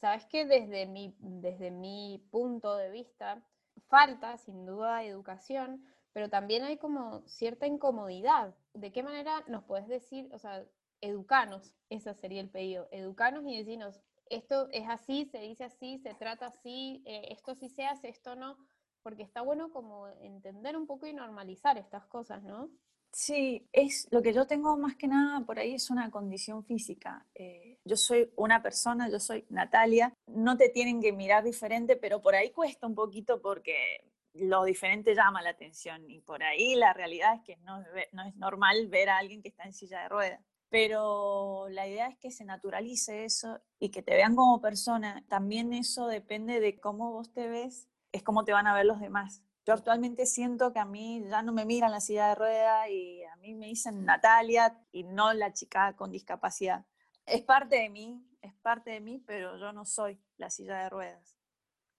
Sabes 0.00 0.26
que 0.26 0.44
desde 0.44 0.86
mi, 0.86 1.14
desde 1.20 1.70
mi 1.70 2.26
punto 2.30 2.76
de 2.76 2.90
vista, 2.90 3.46
falta 3.88 4.36
sin 4.36 4.66
duda 4.66 5.04
educación, 5.04 5.84
pero 6.18 6.28
también 6.28 6.64
hay 6.64 6.78
como 6.78 7.22
cierta 7.28 7.68
incomodidad. 7.68 8.52
¿De 8.74 8.90
qué 8.90 9.04
manera 9.04 9.44
nos 9.46 9.62
puedes 9.62 9.86
decir, 9.86 10.28
o 10.32 10.38
sea, 10.40 10.64
educanos, 11.00 11.72
ese 11.90 12.12
sería 12.14 12.40
el 12.40 12.50
pedido, 12.50 12.88
educanos 12.90 13.44
y 13.46 13.56
decirnos, 13.56 14.00
esto 14.28 14.66
es 14.72 14.88
así, 14.88 15.26
se 15.26 15.38
dice 15.38 15.62
así, 15.62 16.00
se 16.00 16.14
trata 16.14 16.46
así, 16.46 17.04
eh, 17.06 17.28
esto 17.30 17.54
sí 17.54 17.68
se 17.68 17.86
hace, 17.86 18.08
esto 18.08 18.34
no, 18.34 18.58
porque 19.04 19.22
está 19.22 19.42
bueno 19.42 19.70
como 19.70 20.08
entender 20.20 20.76
un 20.76 20.88
poco 20.88 21.06
y 21.06 21.12
normalizar 21.12 21.78
estas 21.78 22.04
cosas, 22.06 22.42
¿no? 22.42 22.68
Sí, 23.12 23.68
es 23.72 24.08
lo 24.10 24.20
que 24.20 24.32
yo 24.32 24.44
tengo 24.48 24.76
más 24.76 24.96
que 24.96 25.06
nada 25.06 25.46
por 25.46 25.60
ahí 25.60 25.74
es 25.74 25.88
una 25.88 26.10
condición 26.10 26.64
física. 26.64 27.24
Eh, 27.36 27.78
yo 27.84 27.96
soy 27.96 28.32
una 28.34 28.60
persona, 28.60 29.08
yo 29.08 29.20
soy 29.20 29.46
Natalia, 29.50 30.12
no 30.26 30.56
te 30.56 30.68
tienen 30.68 31.00
que 31.00 31.12
mirar 31.12 31.44
diferente, 31.44 31.94
pero 31.94 32.20
por 32.20 32.34
ahí 32.34 32.50
cuesta 32.50 32.88
un 32.88 32.96
poquito 32.96 33.40
porque 33.40 34.02
lo 34.34 34.64
diferente 34.64 35.14
llama 35.14 35.42
la 35.42 35.50
atención 35.50 36.08
y 36.10 36.20
por 36.20 36.42
ahí 36.42 36.74
la 36.74 36.92
realidad 36.92 37.34
es 37.34 37.42
que 37.42 37.56
no, 37.58 37.82
no 38.12 38.24
es 38.24 38.36
normal 38.36 38.88
ver 38.88 39.08
a 39.08 39.18
alguien 39.18 39.42
que 39.42 39.48
está 39.48 39.64
en 39.64 39.72
silla 39.72 40.02
de 40.02 40.08
ruedas 40.08 40.40
pero 40.70 41.68
la 41.70 41.86
idea 41.86 42.08
es 42.08 42.18
que 42.18 42.30
se 42.30 42.44
naturalice 42.44 43.24
eso 43.24 43.60
y 43.78 43.90
que 43.90 44.02
te 44.02 44.14
vean 44.14 44.36
como 44.36 44.60
persona. 44.60 45.24
También 45.28 45.72
eso 45.72 46.06
depende 46.06 46.60
de 46.60 46.78
cómo 46.78 47.12
vos 47.12 47.32
te 47.32 47.48
ves, 47.48 47.88
es 48.12 48.22
cómo 48.22 48.44
te 48.44 48.52
van 48.52 48.66
a 48.66 48.74
ver 48.74 48.86
los 48.86 49.00
demás. 49.00 49.42
Yo 49.66 49.74
actualmente 49.74 50.26
siento 50.26 50.72
que 50.72 50.78
a 50.78 50.84
mí 50.84 51.24
ya 51.28 51.42
no 51.42 51.52
me 51.52 51.64
miran 51.64 51.90
la 51.90 52.00
silla 52.00 52.28
de 52.28 52.34
rueda 52.34 52.88
y 52.88 53.22
a 53.24 53.36
mí 53.36 53.54
me 53.54 53.66
dicen 53.66 54.04
Natalia 54.04 54.78
y 54.92 55.04
no 55.04 55.32
la 55.32 55.52
chica 55.52 55.94
con 55.96 56.10
discapacidad. 56.10 56.86
Es 57.26 57.42
parte 57.42 57.76
de 57.76 57.90
mí, 57.90 58.26
es 58.40 58.54
parte 58.54 58.90
de 58.90 59.00
mí, 59.00 59.22
pero 59.26 59.58
yo 59.58 59.72
no 59.72 59.84
soy 59.84 60.20
la 60.36 60.48
silla 60.48 60.78
de 60.78 60.88
ruedas. 60.88 61.37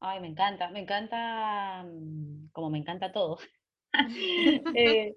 Ay, 0.02 0.20
me 0.22 0.28
encanta, 0.28 0.70
me 0.70 0.80
encanta, 0.80 1.84
mm, 1.84 2.50
como 2.52 2.70
me 2.70 2.78
encanta 2.80 3.12
todo. 3.12 3.38
eh, 4.76 5.16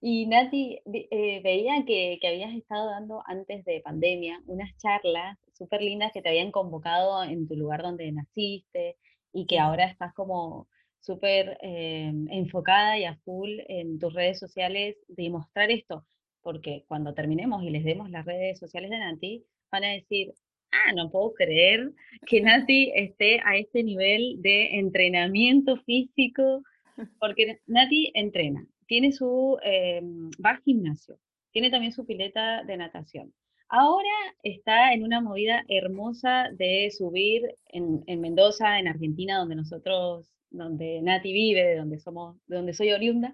y 0.00 0.26
Nati, 0.26 0.80
eh, 0.86 1.40
veía 1.42 1.84
que, 1.84 2.18
habías 2.24 2.54
estado 2.54 2.90
dando 2.90 3.22
antes 3.26 3.64
de 3.64 3.80
pandemia 3.80 4.40
unas 4.46 4.76
charlas 4.78 5.36
súper 5.52 5.82
lindas 5.82 6.12
que 6.12 6.22
te 6.22 6.28
habían 6.28 6.52
convocado 6.52 7.24
en 7.24 7.46
tu 7.48 7.56
lugar 7.56 7.82
donde 7.82 8.10
naciste 8.12 8.96
y 9.32 9.46
que 9.46 9.58
ahora 9.58 9.86
estás 9.86 10.14
como 10.14 10.68
súper 11.00 11.58
eh, 11.60 12.12
enfocada 12.30 12.98
y 12.98 13.04
a 13.04 13.16
full 13.24 13.50
en 13.68 13.98
tus 13.98 14.14
redes 14.14 14.38
sociales 14.38 14.96
de 15.08 15.30
mostrar 15.30 15.70
esto, 15.70 16.06
porque 16.42 16.84
cuando 16.88 17.14
terminemos 17.14 17.62
y 17.62 17.70
les 17.70 17.84
demos 17.84 18.10
las 18.10 18.24
redes 18.24 18.58
sociales 18.58 18.90
de 18.90 18.98
Nati, 18.98 19.44
van 19.70 19.84
a 19.84 19.88
decir, 19.88 20.32
ah, 20.74 20.92
no 20.94 21.10
puedo 21.10 21.34
creer 21.34 21.92
que 22.26 22.40
Nati 22.40 22.92
esté 22.94 23.40
a 23.44 23.56
este 23.56 23.82
nivel 23.82 24.40
de 24.42 24.78
entrenamiento 24.78 25.76
físico, 25.78 26.62
porque 27.20 27.60
Nati 27.66 28.10
entrena, 28.14 28.66
tiene 28.86 29.12
su, 29.12 29.58
eh, 29.64 30.00
va 30.44 30.50
al 30.50 30.62
gimnasio, 30.62 31.18
tiene 31.52 31.70
también 31.70 31.92
su 31.92 32.06
pileta 32.06 32.62
de 32.64 32.76
natación. 32.76 33.32
Ahora 33.68 34.10
está 34.42 34.92
en 34.92 35.02
una 35.02 35.20
movida 35.20 35.64
hermosa 35.68 36.48
de 36.52 36.90
subir 36.90 37.42
en, 37.66 38.04
Mendoza, 38.20 38.78
en 38.78 38.88
Argentina, 38.88 39.38
donde 39.38 39.56
nosotros, 39.56 40.30
donde 40.50 41.00
Nati 41.02 41.32
vive, 41.32 41.64
de 41.64 41.76
donde 41.76 41.98
somos, 41.98 42.36
de 42.46 42.56
donde 42.56 42.74
soy 42.74 42.92
oriunda, 42.92 43.32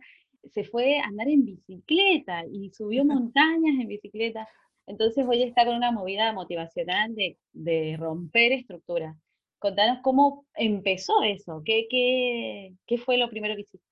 se 0.52 0.64
fue 0.64 0.98
a 0.98 1.04
andar 1.04 1.28
en 1.28 1.44
bicicleta 1.44 2.44
y 2.50 2.70
subió 2.70 3.04
montañas 3.04 3.80
en 3.80 3.88
bicicleta. 3.88 4.48
Entonces 4.90 5.24
hoy 5.28 5.44
está 5.44 5.64
con 5.64 5.76
una 5.76 5.92
movida 5.92 6.32
motivacional 6.32 7.14
de, 7.14 7.38
de 7.52 7.96
romper 7.96 8.50
estructuras. 8.50 9.16
Contanos 9.60 10.00
cómo 10.02 10.46
empezó 10.54 11.22
eso, 11.22 11.62
qué, 11.64 11.86
qué, 11.88 12.74
qué 12.86 12.98
fue 12.98 13.16
lo 13.16 13.30
primero 13.30 13.54
que 13.54 13.60
hiciste. 13.60 13.86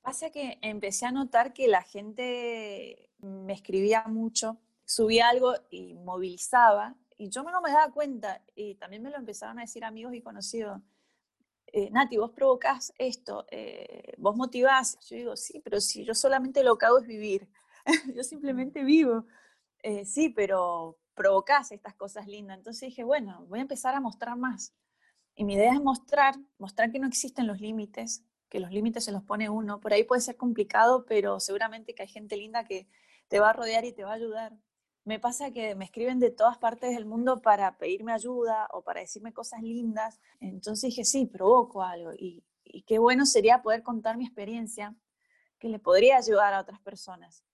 Pasa 0.00 0.30
que 0.30 0.58
empecé 0.62 1.04
a 1.04 1.12
notar 1.12 1.52
que 1.52 1.68
la 1.68 1.82
gente 1.82 3.10
me 3.18 3.52
escribía 3.52 4.04
mucho, 4.06 4.58
subía 4.86 5.28
algo 5.28 5.52
y 5.70 5.92
movilizaba, 5.94 6.96
y 7.18 7.28
yo 7.28 7.42
no 7.42 7.60
me 7.60 7.70
daba 7.70 7.92
cuenta, 7.92 8.42
y 8.54 8.76
también 8.76 9.02
me 9.02 9.10
lo 9.10 9.16
empezaron 9.16 9.58
a 9.58 9.62
decir 9.62 9.84
amigos 9.84 10.14
y 10.14 10.22
conocidos. 10.22 10.80
Eh, 11.66 11.90
Nati, 11.90 12.16
vos 12.16 12.30
provocás 12.30 12.94
esto, 12.96 13.44
eh, 13.50 14.14
vos 14.16 14.34
motivás. 14.34 14.98
Yo 15.10 15.16
digo, 15.16 15.36
sí, 15.36 15.60
pero 15.62 15.80
si 15.80 16.04
yo 16.04 16.14
solamente 16.14 16.64
lo 16.64 16.78
que 16.78 16.86
hago 16.86 17.00
es 17.00 17.06
vivir, 17.06 17.48
yo 18.14 18.22
simplemente 18.24 18.82
vivo. 18.82 19.26
Eh, 19.84 20.06
sí, 20.06 20.30
pero 20.30 20.98
provocás 21.12 21.70
estas 21.70 21.94
cosas 21.94 22.26
lindas. 22.26 22.56
Entonces 22.56 22.88
dije, 22.88 23.04
bueno, 23.04 23.44
voy 23.48 23.58
a 23.58 23.62
empezar 23.62 23.94
a 23.94 24.00
mostrar 24.00 24.34
más. 24.34 24.74
Y 25.34 25.44
mi 25.44 25.54
idea 25.54 25.74
es 25.74 25.80
mostrar, 25.82 26.36
mostrar 26.56 26.90
que 26.90 26.98
no 26.98 27.06
existen 27.06 27.46
los 27.46 27.60
límites, 27.60 28.24
que 28.48 28.60
los 28.60 28.70
límites 28.70 29.04
se 29.04 29.12
los 29.12 29.22
pone 29.24 29.50
uno. 29.50 29.80
Por 29.80 29.92
ahí 29.92 30.02
puede 30.04 30.22
ser 30.22 30.38
complicado, 30.38 31.04
pero 31.04 31.38
seguramente 31.38 31.94
que 31.94 32.02
hay 32.02 32.08
gente 32.08 32.38
linda 32.38 32.64
que 32.64 32.88
te 33.28 33.40
va 33.40 33.50
a 33.50 33.52
rodear 33.52 33.84
y 33.84 33.92
te 33.92 34.04
va 34.04 34.12
a 34.12 34.14
ayudar. 34.14 34.56
Me 35.04 35.18
pasa 35.20 35.50
que 35.50 35.74
me 35.74 35.84
escriben 35.84 36.18
de 36.18 36.30
todas 36.30 36.56
partes 36.56 36.94
del 36.94 37.04
mundo 37.04 37.42
para 37.42 37.76
pedirme 37.76 38.12
ayuda 38.12 38.68
o 38.72 38.82
para 38.82 39.00
decirme 39.00 39.34
cosas 39.34 39.62
lindas. 39.62 40.18
Entonces 40.40 40.88
dije, 40.90 41.04
sí, 41.04 41.26
provoco 41.26 41.82
algo. 41.82 42.12
Y, 42.14 42.42
y 42.64 42.84
qué 42.84 42.98
bueno 42.98 43.26
sería 43.26 43.60
poder 43.60 43.82
contar 43.82 44.16
mi 44.16 44.24
experiencia, 44.24 44.94
que 45.58 45.68
le 45.68 45.78
podría 45.78 46.16
ayudar 46.16 46.54
a 46.54 46.60
otras 46.60 46.80
personas. 46.80 47.44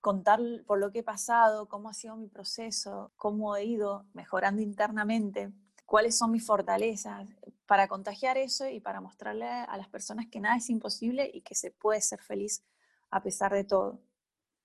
Contar 0.00 0.40
por 0.66 0.78
lo 0.78 0.90
que 0.92 1.00
he 1.00 1.02
pasado, 1.02 1.68
cómo 1.68 1.88
ha 1.88 1.94
sido 1.94 2.16
mi 2.16 2.28
proceso, 2.28 3.12
cómo 3.16 3.56
he 3.56 3.64
ido 3.64 4.06
mejorando 4.14 4.62
internamente 4.62 5.52
cuáles 5.90 6.16
son 6.16 6.30
mis 6.30 6.46
fortalezas, 6.46 7.26
para 7.66 7.88
contagiar 7.88 8.38
eso 8.38 8.68
y 8.68 8.78
para 8.78 9.00
mostrarle 9.00 9.46
a 9.46 9.76
las 9.76 9.88
personas 9.88 10.28
que 10.28 10.38
nada 10.38 10.56
es 10.56 10.70
imposible 10.70 11.28
y 11.34 11.40
que 11.40 11.56
se 11.56 11.72
puede 11.72 12.00
ser 12.00 12.20
feliz 12.20 12.64
a 13.10 13.20
pesar 13.24 13.52
de 13.52 13.64
todo. 13.64 14.00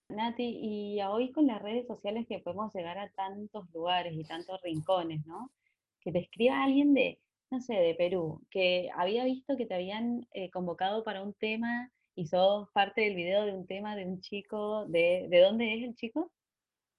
Nati, 0.10 0.60
y 0.62 1.02
hoy 1.02 1.32
con 1.32 1.48
las 1.48 1.64
redes 1.64 1.88
sociales 1.88 2.28
que 2.28 2.38
podemos 2.38 2.72
llegar 2.76 3.00
a 3.00 3.10
tantos 3.10 3.66
lugares 3.74 4.14
y 4.14 4.24
tantos 4.24 4.62
rincones, 4.62 5.26
¿no? 5.26 5.50
Que 6.00 6.12
te 6.12 6.20
escriba 6.20 6.64
alguien 6.64 6.94
de, 6.94 7.20
no 7.50 7.60
sé, 7.60 7.74
de 7.74 7.96
Perú, 7.96 8.44
que 8.52 8.92
había 8.96 9.24
visto 9.24 9.58
que 9.58 9.66
te 9.66 9.74
habían 9.74 10.28
eh, 10.32 10.52
convocado 10.52 11.04
para 11.04 11.24
un 11.24 11.34
tema 11.34 11.92
y 12.16 12.28
sos 12.28 12.70
parte 12.72 13.02
del 13.02 13.16
video 13.16 13.46
de 13.46 13.54
un 13.54 13.68
tema 13.68 13.96
de 13.96 14.06
un 14.06 14.22
chico, 14.22 14.86
de, 14.88 15.28
¿de 15.30 15.40
dónde 15.42 15.76
es 15.76 15.84
el 15.84 15.96
chico? 15.96 16.32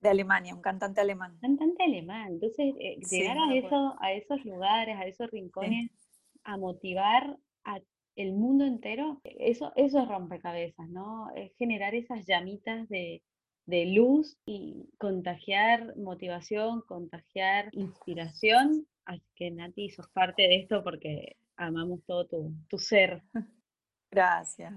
de 0.01 0.09
Alemania, 0.11 0.55
un 0.55 0.61
cantante 0.61 1.01
alemán. 1.01 1.39
Cantante 1.41 1.83
alemán. 1.83 2.33
Entonces, 2.33 2.75
eh, 2.79 2.99
llegar 3.11 3.39
a, 3.39 3.55
eso, 3.55 3.97
a 4.01 4.13
esos 4.13 4.45
lugares, 4.45 4.97
a 4.97 5.07
esos 5.07 5.31
rincones, 5.31 5.91
a 6.45 6.57
motivar 6.57 7.39
a 7.65 7.81
el 8.17 8.33
mundo 8.33 8.65
entero, 8.65 9.21
eso, 9.25 9.73
eso 9.77 10.01
es 10.01 10.09
rompecabezas, 10.09 10.89
¿no? 10.89 11.31
Es 11.35 11.55
generar 11.57 11.95
esas 11.95 12.27
llamitas 12.27 12.89
de, 12.89 13.23
luz 13.67 14.39
y 14.47 14.89
contagiar 14.99 15.97
motivación, 15.97 16.83
contagiar 16.83 17.69
inspiración. 17.73 18.87
Así 19.05 19.27
que 19.35 19.51
Nati, 19.51 19.91
sos 19.91 20.09
parte 20.09 20.43
de 20.43 20.57
esto 20.57 20.83
porque 20.83 21.37
amamos 21.57 22.01
todo 22.07 22.27
tu, 22.27 22.55
tu 22.69 22.79
ser. 22.79 23.23
Gracias. 24.11 24.73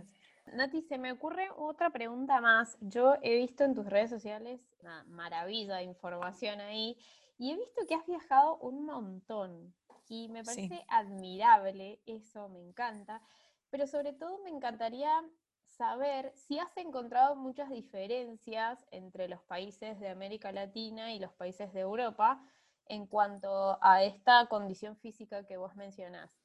Nati, 0.54 0.82
se 0.82 0.98
me 0.98 1.12
ocurre 1.12 1.50
otra 1.56 1.90
pregunta 1.90 2.42
más. 2.42 2.78
Yo 2.82 3.16
he 3.22 3.38
visto 3.38 3.64
en 3.64 3.76
tus 3.76 3.86
redes 3.86 4.10
sociales 4.10 4.62
una 4.82 5.04
maravilla 5.06 5.78
de 5.78 5.84
información 5.84 6.60
ahí 6.60 6.98
y 7.38 7.52
he 7.52 7.58
visto 7.58 7.86
que 7.88 7.96
has 7.96 8.06
viajado 8.06 8.58
un 8.58 8.86
montón 8.86 9.74
y 10.08 10.28
me 10.30 10.44
parece 10.44 10.84
admirable, 10.88 12.02
eso 12.06 12.50
me 12.50 12.60
encanta, 12.60 13.22
pero 13.70 13.86
sobre 13.86 14.12
todo 14.14 14.40
me 14.40 14.50
encantaría 14.50 15.24
saber 15.68 16.34
si 16.36 16.58
has 16.58 16.76
encontrado 16.78 17.36
muchas 17.36 17.70
diferencias 17.70 18.86
entre 18.92 19.28
los 19.28 19.42
países 19.44 20.00
de 20.00 20.10
América 20.10 20.52
Latina 20.52 21.14
y 21.14 21.20
los 21.20 21.32
países 21.34 21.72
de 21.74 21.82
Europa 21.82 22.44
en 22.88 23.06
cuanto 23.06 23.78
a 23.82 24.04
esta 24.04 24.48
condición 24.48 24.98
física 24.98 25.46
que 25.46 25.58
vos 25.58 25.76
mencionás. 25.76 26.39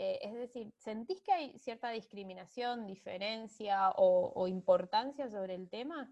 Eh, 0.00 0.20
es 0.22 0.32
decir, 0.32 0.72
¿sentís 0.78 1.20
que 1.22 1.32
hay 1.32 1.58
cierta 1.58 1.90
discriminación, 1.90 2.86
diferencia 2.86 3.90
o, 3.96 4.46
importancia 4.46 5.28
sobre 5.28 5.56
el 5.56 5.68
tema? 5.68 6.08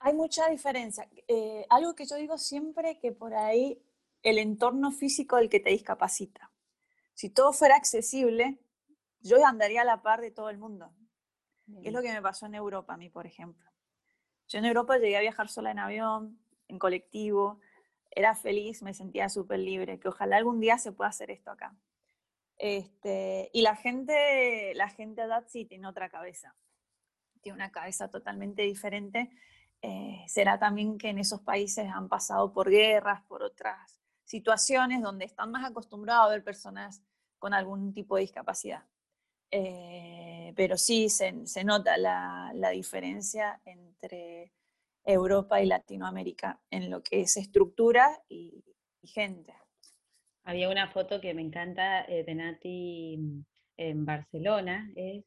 Hay 0.00 0.14
mucha 0.14 0.48
diferencia. 0.48 1.08
Eh, 1.28 1.64
algo 1.70 1.94
que 1.94 2.06
yo 2.06 2.16
digo 2.16 2.38
siempre 2.38 2.98
que 2.98 3.12
por 3.12 3.32
ahí 3.32 3.80
el 4.24 4.38
entorno 4.38 4.90
físico 4.90 5.36
del 5.36 5.48
que 5.48 5.60
te 5.60 5.70
discapacita. 5.70 6.50
Si 7.12 7.30
todo 7.30 7.52
fuera 7.52 7.76
accesible, 7.76 8.58
yo 9.20 9.36
andaría 9.46 9.82
a 9.82 9.84
la 9.84 10.02
par 10.02 10.20
de 10.20 10.32
todo 10.32 10.50
el 10.50 10.58
mundo. 10.58 10.92
es 11.84 11.92
lo 11.92 12.02
que 12.02 12.12
me 12.12 12.20
pasó 12.20 12.46
en 12.46 12.56
Europa 12.56 12.94
a 12.94 12.96
mí, 12.96 13.10
por 13.10 13.26
ejemplo. 13.26 13.70
Yo 14.48 14.58
en 14.58 14.64
Europa 14.64 14.98
llegué 14.98 15.18
a 15.18 15.20
viajar 15.20 15.48
sola 15.48 15.70
en 15.70 15.78
avión, 15.78 16.40
en 16.66 16.80
colectivo, 16.80 17.60
era 18.10 18.34
feliz, 18.34 18.82
me 18.82 18.92
sentía 18.92 19.28
súper 19.28 19.60
libre, 19.60 20.00
que 20.00 20.08
ojalá 20.08 20.36
algún 20.36 20.58
día 20.58 20.78
se 20.78 20.90
pueda 20.90 21.10
hacer 21.10 21.30
esto 21.30 21.52
acá. 21.52 21.76
Este, 22.66 23.50
y 23.52 23.60
la 23.60 23.76
gente, 23.76 24.72
la 24.74 24.88
gente 24.88 25.22
sí 25.48 25.66
tiene 25.66 25.86
otra 25.86 26.08
cabeza, 26.08 26.56
tiene 27.42 27.56
una 27.56 27.70
cabeza 27.70 28.08
totalmente 28.08 28.62
diferente. 28.62 29.30
Eh, 29.82 30.24
será 30.28 30.58
también 30.58 30.96
que 30.96 31.10
en 31.10 31.18
esos 31.18 31.42
países 31.42 31.86
han 31.92 32.08
pasado 32.08 32.54
por 32.54 32.70
guerras, 32.70 33.20
por 33.28 33.42
otras 33.42 34.00
situaciones 34.24 35.02
donde 35.02 35.26
están 35.26 35.50
más 35.50 35.62
acostumbrados 35.70 36.24
a 36.24 36.30
ver 36.30 36.42
personas 36.42 37.02
con 37.38 37.52
algún 37.52 37.92
tipo 37.92 38.16
de 38.16 38.22
discapacidad. 38.22 38.82
Eh, 39.50 40.54
pero 40.56 40.78
sí 40.78 41.10
se, 41.10 41.34
nota 41.64 41.98
la, 41.98 42.70
diferencia 42.72 43.60
entre 43.66 44.54
Europa 45.04 45.60
y 45.60 45.66
Latinoamérica 45.66 46.62
en 46.70 46.88
lo 46.88 47.02
que 47.02 47.20
es 47.20 47.36
estructura 47.36 48.22
y 48.26 48.64
gente. 49.02 49.52
Había 50.44 50.68
una 50.68 50.88
foto 50.88 51.20
que 51.20 51.34
me 51.34 51.42
encanta 51.42 52.04
eh, 52.04 52.22
de 52.24 52.34
Nati 52.34 53.16
mm, 53.18 53.44
en 53.78 54.04
Barcelona, 54.04 54.90
es 54.94 55.24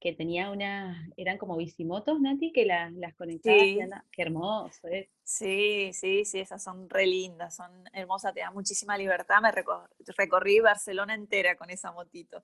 que 0.00 0.12
tenía 0.12 0.50
una, 0.50 1.08
eran 1.16 1.38
como 1.38 1.56
bicimotos, 1.56 2.20
Nati, 2.20 2.52
que 2.52 2.66
las 2.66 3.14
conectaba. 3.14 3.58
Sí. 3.58 3.78
Qué 4.12 4.22
hermoso 4.22 4.86
es. 4.88 5.08
Sí, 5.22 5.92
sí, 5.94 6.26
sí, 6.26 6.40
esas 6.40 6.62
son 6.62 6.90
re 6.90 7.06
lindas, 7.06 7.56
son 7.56 7.70
hermosas, 7.92 8.34
te 8.34 8.40
da 8.40 8.50
muchísima 8.50 8.98
libertad. 8.98 9.40
Me 9.40 9.50
recorrí 9.50 10.60
Barcelona 10.60 11.14
entera 11.14 11.56
con 11.56 11.70
esa 11.70 11.90
motito. 11.92 12.42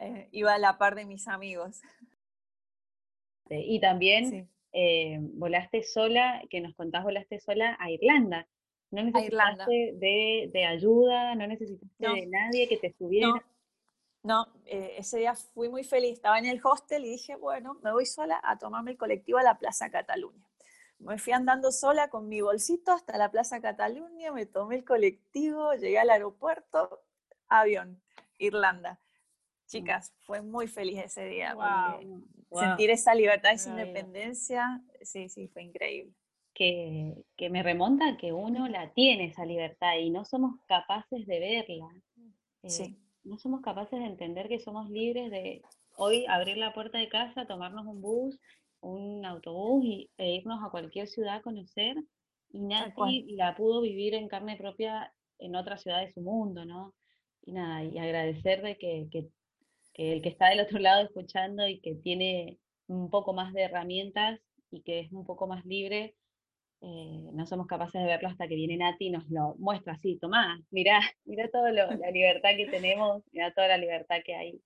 Eh, 0.00 0.28
iba 0.32 0.54
a 0.54 0.58
la 0.58 0.78
par 0.78 0.94
de 0.94 1.04
mis 1.04 1.28
amigos. 1.28 1.82
Y 3.50 3.80
también 3.80 4.48
eh, 4.72 5.18
volaste 5.20 5.82
sola, 5.82 6.42
que 6.48 6.60
nos 6.60 6.74
contás, 6.74 7.04
volaste 7.04 7.38
sola 7.38 7.76
a 7.78 7.90
Irlanda. 7.90 8.48
No 8.94 9.02
necesitaste 9.02 9.92
de, 9.94 10.50
de, 10.52 10.66
ayuda, 10.66 11.34
no 11.34 11.48
necesitaste 11.48 12.08
de 12.08 12.26
nadie 12.26 12.68
que 12.68 12.76
te 12.76 12.86
estuviera. 12.88 13.44
No, 14.22 14.46
eh, 14.66 14.94
ese 14.98 15.18
día 15.18 15.34
fui 15.34 15.68
muy 15.68 15.82
feliz. 15.82 16.12
Estaba 16.12 16.38
en 16.38 16.46
el 16.46 16.60
hostel 16.62 17.04
y 17.04 17.10
dije, 17.10 17.34
bueno, 17.34 17.74
me 17.82 17.92
voy 17.92 18.06
sola 18.06 18.40
a 18.44 18.56
tomarme 18.56 18.92
el 18.92 18.96
colectivo 18.96 19.38
a 19.38 19.42
la 19.42 19.58
Plaza 19.58 19.90
Cataluña. 19.90 20.46
Me 21.00 21.18
fui 21.18 21.32
andando 21.32 21.72
sola 21.72 22.08
con 22.08 22.28
mi 22.28 22.40
bolsito 22.40 22.92
hasta 22.92 23.18
la 23.18 23.32
Plaza 23.32 23.60
Cataluña, 23.60 24.30
me 24.32 24.46
tomé 24.46 24.76
el 24.76 24.84
colectivo, 24.84 25.74
llegué 25.74 25.98
al 25.98 26.10
aeropuerto, 26.10 27.02
avión, 27.48 28.00
Irlanda. 28.38 29.00
Chicas, 29.66 30.14
fue 30.20 30.40
muy 30.40 30.68
feliz 30.68 31.02
ese 31.04 31.24
día. 31.24 31.56
Sentir 32.52 32.90
esa 32.90 33.12
libertad, 33.14 33.52
esa 33.52 33.70
independencia, 33.70 34.80
sí, 35.02 35.28
sí, 35.28 35.48
fue 35.48 35.64
increíble 35.64 36.14
que, 36.54 37.24
me 37.50 37.62
remonta 37.62 38.08
a 38.08 38.16
que 38.16 38.32
uno 38.32 38.68
la 38.68 38.92
tiene 38.92 39.26
esa 39.26 39.44
libertad 39.44 39.96
y 39.98 40.10
no 40.10 40.24
somos 40.24 40.60
capaces 40.66 41.26
de 41.26 41.40
verla. 41.40 41.88
Eh, 42.62 42.96
no 43.24 43.38
somos 43.38 43.60
capaces 43.60 43.98
de 43.98 44.06
entender 44.06 44.48
que 44.48 44.60
somos 44.60 44.88
libres 44.88 45.30
de 45.30 45.62
hoy 45.96 46.24
abrir 46.28 46.56
la 46.56 46.72
puerta 46.72 46.98
de 46.98 47.08
casa, 47.08 47.46
tomarnos 47.46 47.86
un 47.86 48.00
bus, 48.00 48.38
un 48.80 49.24
autobús 49.26 49.84
y, 49.84 50.10
e 50.16 50.36
irnos 50.36 50.62
a 50.62 50.70
cualquier 50.70 51.08
ciudad 51.08 51.36
a 51.36 51.42
conocer. 51.42 51.96
Y 52.50 52.60
nadie 52.60 53.24
la 53.30 53.56
pudo 53.56 53.80
vivir 53.80 54.14
en 54.14 54.28
carne 54.28 54.56
propia 54.56 55.12
en 55.38 55.56
otra 55.56 55.76
ciudad 55.76 56.00
de 56.00 56.12
su 56.12 56.20
mundo, 56.20 56.64
¿no? 56.64 56.94
Y 57.44 57.52
nada, 57.52 57.82
y 57.82 57.98
agradecer 57.98 58.62
de 58.62 58.78
que, 58.78 59.08
que 59.10 60.12
el 60.12 60.22
que 60.22 60.28
está 60.28 60.48
del 60.48 60.60
otro 60.60 60.78
lado 60.78 61.02
escuchando 61.02 61.66
y 61.66 61.80
que 61.80 61.94
tiene 61.96 62.58
un 62.86 63.10
poco 63.10 63.32
más 63.32 63.52
de 63.52 63.62
herramientas 63.62 64.40
y 64.70 64.82
que 64.82 65.00
es 65.00 65.12
un 65.12 65.24
poco 65.24 65.46
más 65.46 65.64
libre, 65.64 66.14
eh, 66.86 67.30
no 67.32 67.46
somos 67.46 67.66
capaces 67.66 67.98
de 67.98 68.06
verlo 68.06 68.28
hasta 68.28 68.46
que 68.46 68.56
viene 68.56 68.76
Nati 68.76 69.06
y 69.06 69.10
nos 69.10 69.26
lo 69.30 69.54
muestra 69.54 69.94
así, 69.94 70.18
tomá, 70.18 70.60
mirá, 70.70 71.00
mirá 71.24 71.48
toda 71.50 71.72
la 71.72 72.10
libertad 72.10 72.50
que 72.56 72.66
tenemos, 72.66 73.22
mirá 73.32 73.54
toda 73.54 73.68
la 73.68 73.78
libertad 73.78 74.16
que 74.22 74.34
hay 74.34 74.62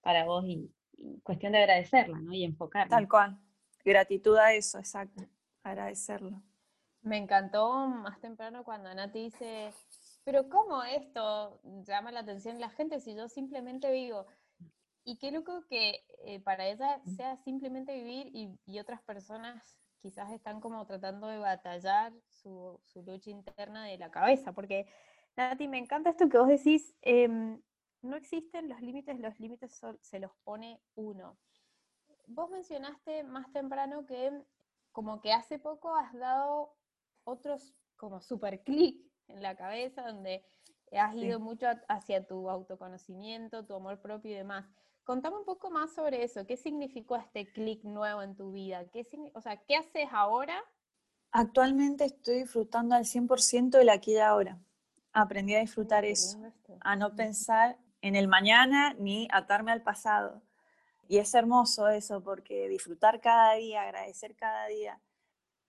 para 0.00 0.24
vos 0.24 0.46
y, 0.46 0.72
cuestión 1.22 1.52
de 1.52 1.58
agradecerla, 1.58 2.18
¿no? 2.20 2.32
Y 2.32 2.42
enfocarla. 2.42 2.88
Tal 2.88 3.06
cual, 3.06 3.38
gratitud 3.84 4.36
a 4.38 4.54
eso, 4.54 4.78
exacto, 4.78 5.22
agradecerlo. 5.62 6.42
Me 7.02 7.18
encantó 7.18 7.86
más 7.86 8.18
temprano 8.20 8.64
cuando 8.64 8.92
Nati 8.94 9.24
dice, 9.24 9.70
pero 10.24 10.48
¿cómo 10.48 10.82
esto 10.84 11.60
llama 11.84 12.12
la 12.12 12.20
atención 12.20 12.54
de 12.54 12.62
la 12.62 12.70
gente 12.70 12.98
si 12.98 13.14
yo 13.14 13.28
simplemente 13.28 13.92
vivo? 13.92 14.26
Y 15.04 15.18
qué 15.18 15.30
loco 15.30 15.66
que 15.68 16.02
eh, 16.24 16.40
para 16.40 16.66
ella 16.66 17.00
sea 17.14 17.36
simplemente 17.36 17.94
vivir 17.94 18.30
y, 18.32 18.58
y 18.66 18.78
otras 18.78 19.02
personas 19.02 19.78
quizás 20.00 20.32
están 20.32 20.60
como 20.60 20.84
tratando 20.86 21.28
de 21.28 21.38
batallar 21.38 22.12
su, 22.28 22.80
lucha 23.04 23.30
interna 23.30 23.84
de 23.84 23.98
la 23.98 24.10
cabeza, 24.10 24.52
porque 24.52 24.86
Nati, 25.36 25.68
me 25.68 25.78
encanta 25.78 26.10
esto 26.10 26.28
que 26.28 26.38
vos 26.38 26.48
decís, 26.48 26.94
em, 27.02 27.60
no 28.02 28.16
existen 28.16 28.68
los 28.68 28.80
límites, 28.80 29.18
los 29.18 29.38
límites 29.40 29.80
se 30.00 30.20
los 30.20 30.32
pone 30.44 30.80
uno. 30.94 31.36
Vos 32.26 32.50
mencionaste 32.50 33.24
más 33.24 33.50
temprano 33.52 34.04
que 34.06 34.32
como 34.92 35.20
que 35.20 35.32
hace 35.32 35.58
poco 35.58 35.94
has 35.94 36.12
dado 36.14 36.76
otros 37.24 37.74
como 37.96 38.20
super 38.20 38.62
clic 38.62 39.00
en 39.28 39.42
la 39.42 39.56
cabeza, 39.56 40.02
donde 40.02 40.44
has 40.92 41.14
ido 41.14 41.38
mucho 41.38 41.66
hacia 41.88 42.26
tu 42.26 42.48
autoconocimiento, 42.48 43.66
tu 43.66 43.74
amor 43.74 44.00
propio 44.00 44.32
y 44.32 44.34
demás. 44.34 44.66
Contame 45.08 45.38
un 45.38 45.46
poco 45.46 45.70
más 45.70 45.94
sobre 45.94 46.22
eso. 46.22 46.44
¿Qué 46.44 46.58
significó 46.58 47.16
este 47.16 47.50
clic 47.50 47.82
nuevo 47.82 48.20
en 48.20 48.36
tu 48.36 48.52
vida? 48.52 48.84
¿Qué, 48.90 49.06
o 49.32 49.40
sea, 49.40 49.56
¿qué 49.56 49.76
haces 49.76 50.06
ahora? 50.12 50.62
Actualmente 51.32 52.04
estoy 52.04 52.40
disfrutando 52.42 52.94
al 52.94 53.06
100% 53.06 53.78
del 53.78 53.88
aquí 53.88 54.12
y 54.12 54.18
ahora. 54.18 54.58
Aprendí 55.14 55.54
a 55.54 55.60
disfrutar 55.60 56.04
eso, 56.04 56.38
a 56.80 56.94
no 56.96 57.16
pensar 57.16 57.78
en 58.02 58.16
el 58.16 58.28
mañana 58.28 58.92
ni 58.98 59.28
atarme 59.32 59.72
al 59.72 59.80
pasado. 59.80 60.42
Y 61.08 61.16
es 61.16 61.32
hermoso 61.32 61.88
eso, 61.88 62.22
porque 62.22 62.68
disfrutar 62.68 63.22
cada 63.22 63.54
día, 63.54 63.84
agradecer 63.84 64.36
cada 64.36 64.66
día, 64.66 65.00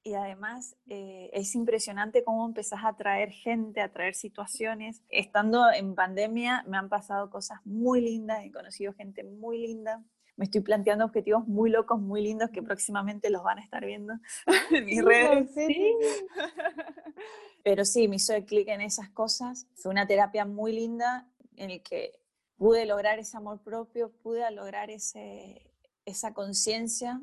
y 0.03 0.13
además 0.13 0.75
eh, 0.88 1.29
es 1.33 1.55
impresionante 1.55 2.23
cómo 2.23 2.45
empezás 2.45 2.81
a 2.83 2.95
traer 2.95 3.31
gente, 3.31 3.81
a 3.81 3.91
traer 3.91 4.15
situaciones. 4.15 5.03
Estando 5.09 5.71
en 5.71 5.95
pandemia 5.95 6.63
me 6.67 6.77
han 6.77 6.89
pasado 6.89 7.29
cosas 7.29 7.59
muy 7.65 8.01
lindas, 8.01 8.43
he 8.43 8.51
conocido 8.51 8.93
gente 8.93 9.23
muy 9.23 9.59
linda. 9.59 10.03
Me 10.38 10.45
estoy 10.45 10.62
planteando 10.62 11.03
objetivos 11.03 11.47
muy 11.47 11.69
locos, 11.69 11.99
muy 11.99 12.21
lindos 12.21 12.49
que 12.49 12.63
próximamente 12.63 13.29
los 13.29 13.43
van 13.43 13.59
a 13.59 13.62
estar 13.62 13.85
viendo 13.85 14.13
en 14.71 14.85
mis 14.85 15.03
redes. 15.03 15.51
Pero 17.63 17.83
sí, 17.83 18.07
me 18.07 18.15
hizo 18.15 18.33
el 18.33 18.45
clic 18.45 18.69
en 18.69 18.79
esas 18.79 19.09
cosas. 19.09 19.67
Fue 19.75 19.91
una 19.91 20.07
terapia 20.07 20.45
muy 20.45 20.71
linda 20.71 21.27
en 21.57 21.71
el 21.71 21.83
que 21.83 22.13
pude 22.55 22.85
lograr 22.85 23.19
ese 23.19 23.35
amor 23.35 23.62
propio, 23.62 24.13
pude 24.23 24.49
lograr 24.51 24.89
ese, 24.89 25.69
esa 26.05 26.33
conciencia 26.33 27.21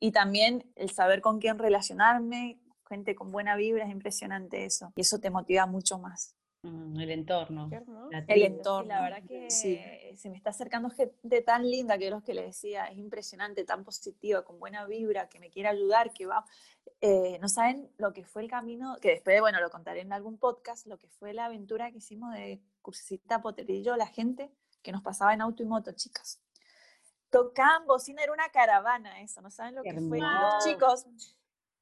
y 0.00 0.12
también 0.12 0.70
el 0.76 0.90
saber 0.90 1.20
con 1.20 1.40
quién 1.40 1.58
relacionarme, 1.58 2.60
gente 2.88 3.14
con 3.14 3.32
buena 3.32 3.56
vibra, 3.56 3.84
es 3.84 3.90
impresionante 3.90 4.64
eso. 4.64 4.92
Y 4.96 5.00
eso 5.00 5.18
te 5.18 5.30
motiva 5.30 5.66
mucho 5.66 5.98
más. 5.98 6.34
Mm, 6.62 7.00
el 7.00 7.10
entorno. 7.10 7.70
el 8.28 8.42
entorno. 8.42 8.88
la 8.88 9.02
verdad 9.02 9.22
que 9.26 9.50
se 9.50 10.30
me 10.30 10.36
está 10.36 10.50
acercando 10.50 10.90
gente 10.90 11.42
tan 11.42 11.68
linda 11.70 11.98
que 11.98 12.10
los 12.10 12.22
que 12.22 12.34
le 12.34 12.42
decía, 12.42 12.86
es 12.86 12.98
impresionante, 12.98 13.64
tan 13.64 13.84
positiva, 13.84 14.44
con 14.44 14.58
buena 14.58 14.84
vibra, 14.86 15.28
que 15.28 15.38
me 15.38 15.50
quiere 15.50 15.68
ayudar, 15.68 16.12
que 16.12 16.26
va. 16.26 16.44
Eh, 17.00 17.38
no 17.40 17.48
saben 17.48 17.88
lo 17.98 18.12
que 18.12 18.24
fue 18.24 18.42
el 18.42 18.48
camino, 18.48 18.96
que 19.00 19.10
después, 19.10 19.40
bueno, 19.40 19.60
lo 19.60 19.70
contaré 19.70 20.00
en 20.00 20.12
algún 20.12 20.38
podcast, 20.38 20.86
lo 20.86 20.98
que 20.98 21.08
fue 21.08 21.32
la 21.34 21.46
aventura 21.46 21.90
que 21.90 21.98
hicimos 21.98 22.32
de 22.34 22.60
Cursita 22.82 23.40
Poterillo, 23.42 23.96
la 23.96 24.06
gente 24.06 24.50
que 24.82 24.92
nos 24.92 25.02
pasaba 25.02 25.34
en 25.34 25.42
auto 25.42 25.62
y 25.62 25.66
moto, 25.66 25.92
chicas 25.92 26.40
tocaban 27.30 27.86
bocina, 27.86 28.22
era 28.22 28.32
una 28.32 28.48
caravana 28.50 29.20
eso, 29.20 29.40
¿no 29.40 29.50
saben 29.50 29.74
lo 29.74 29.82
que 29.82 29.92
fue? 29.92 30.20
Los 30.20 30.64
chicos 30.64 31.06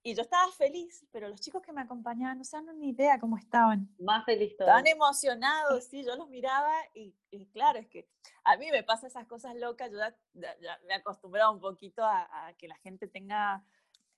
y 0.07 0.15
yo 0.15 0.21
estaba 0.21 0.53
feliz, 0.53 1.07
pero 1.11 1.29
los 1.29 1.41
chicos 1.41 1.63
que 1.63 1.73
me 1.73 1.81
acompañaban 1.81 2.37
no 2.37 2.45
se 2.45 2.59
dan 2.59 2.79
ni 2.79 2.91
idea 2.91 3.19
cómo 3.19 3.39
estaban. 3.39 3.89
Más 3.99 4.23
feliz 4.27 4.55
todavía. 4.55 4.77
Estaban 4.77 4.87
emocionados, 4.87 5.85
sí, 5.85 6.05
yo 6.05 6.15
los 6.15 6.29
miraba 6.29 6.71
y, 6.93 7.15
claro, 7.55 7.79
es 7.79 7.89
que 7.89 8.07
a 8.45 8.59
mí 8.59 8.71
me 8.71 8.83
pasan 8.83 9.07
esas 9.07 9.27
cosas 9.27 9.57
locas, 9.57 9.91
yo 9.91 9.97
ya, 10.35 10.79
me 10.87 10.93
he 10.93 10.97
acostumbrado 10.97 11.53
un 11.53 11.61
poquito 11.61 12.05
a, 12.05 12.53
que 12.59 12.69
la 12.69 12.77
gente 12.77 13.09
tenga 13.09 13.65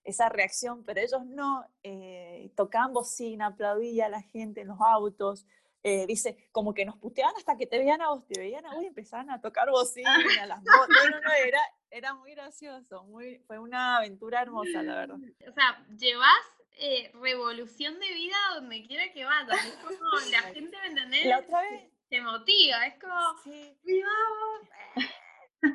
esa 0.02 0.28
reacción, 0.28 0.82
pero 0.82 1.00
ellos 1.00 1.24
no, 1.24 1.64
eh, 1.84 2.50
tocaban 2.56 2.92
bocina, 2.92 3.46
aplaudía 3.46 4.06
a 4.06 4.08
la 4.08 4.22
gente 4.22 4.62
en 4.62 4.68
los 4.68 4.80
autos, 4.80 5.46
eh, 5.88 6.04
dice, 6.04 6.48
como 6.50 6.74
que 6.74 6.84
nos 6.84 6.96
puteaban 6.96 7.36
hasta 7.36 7.56
que 7.56 7.64
te 7.64 7.78
veían 7.78 8.02
a 8.02 8.08
vos, 8.08 8.26
te 8.26 8.40
veían 8.40 8.66
a 8.66 8.74
vos 8.74 8.82
y 8.82 8.86
empezaban 8.86 9.30
a 9.30 9.40
tocar 9.40 9.70
bocina, 9.70 10.10
las 10.44 10.60
no, 10.64 10.72
no, 10.72 11.20
no, 11.20 11.32
era, 11.46 11.60
era 11.92 12.12
muy 12.12 12.32
gracioso, 12.32 13.04
muy, 13.04 13.38
fue 13.46 13.60
una 13.60 13.98
aventura 13.98 14.42
hermosa, 14.42 14.82
la 14.82 14.96
verdad. 14.96 15.18
O 15.48 15.52
sea, 15.52 15.86
llevas 15.96 16.34
eh, 16.72 17.12
revolución 17.14 18.00
de 18.00 18.12
vida 18.14 18.36
donde 18.54 18.84
quiera 18.84 19.12
que 19.12 19.24
vayas, 19.24 19.64
es 19.64 19.76
como 19.76 19.94
la 20.32 20.42
gente, 20.52 20.76
¿me 20.76 20.86
entendés? 20.88 21.26
La 21.26 21.38
otra 21.38 21.62
vez... 21.62 21.88
Te 22.08 22.20
motiva, 22.20 22.84
es 22.86 23.00
como, 23.00 23.38
sí. 23.44 23.78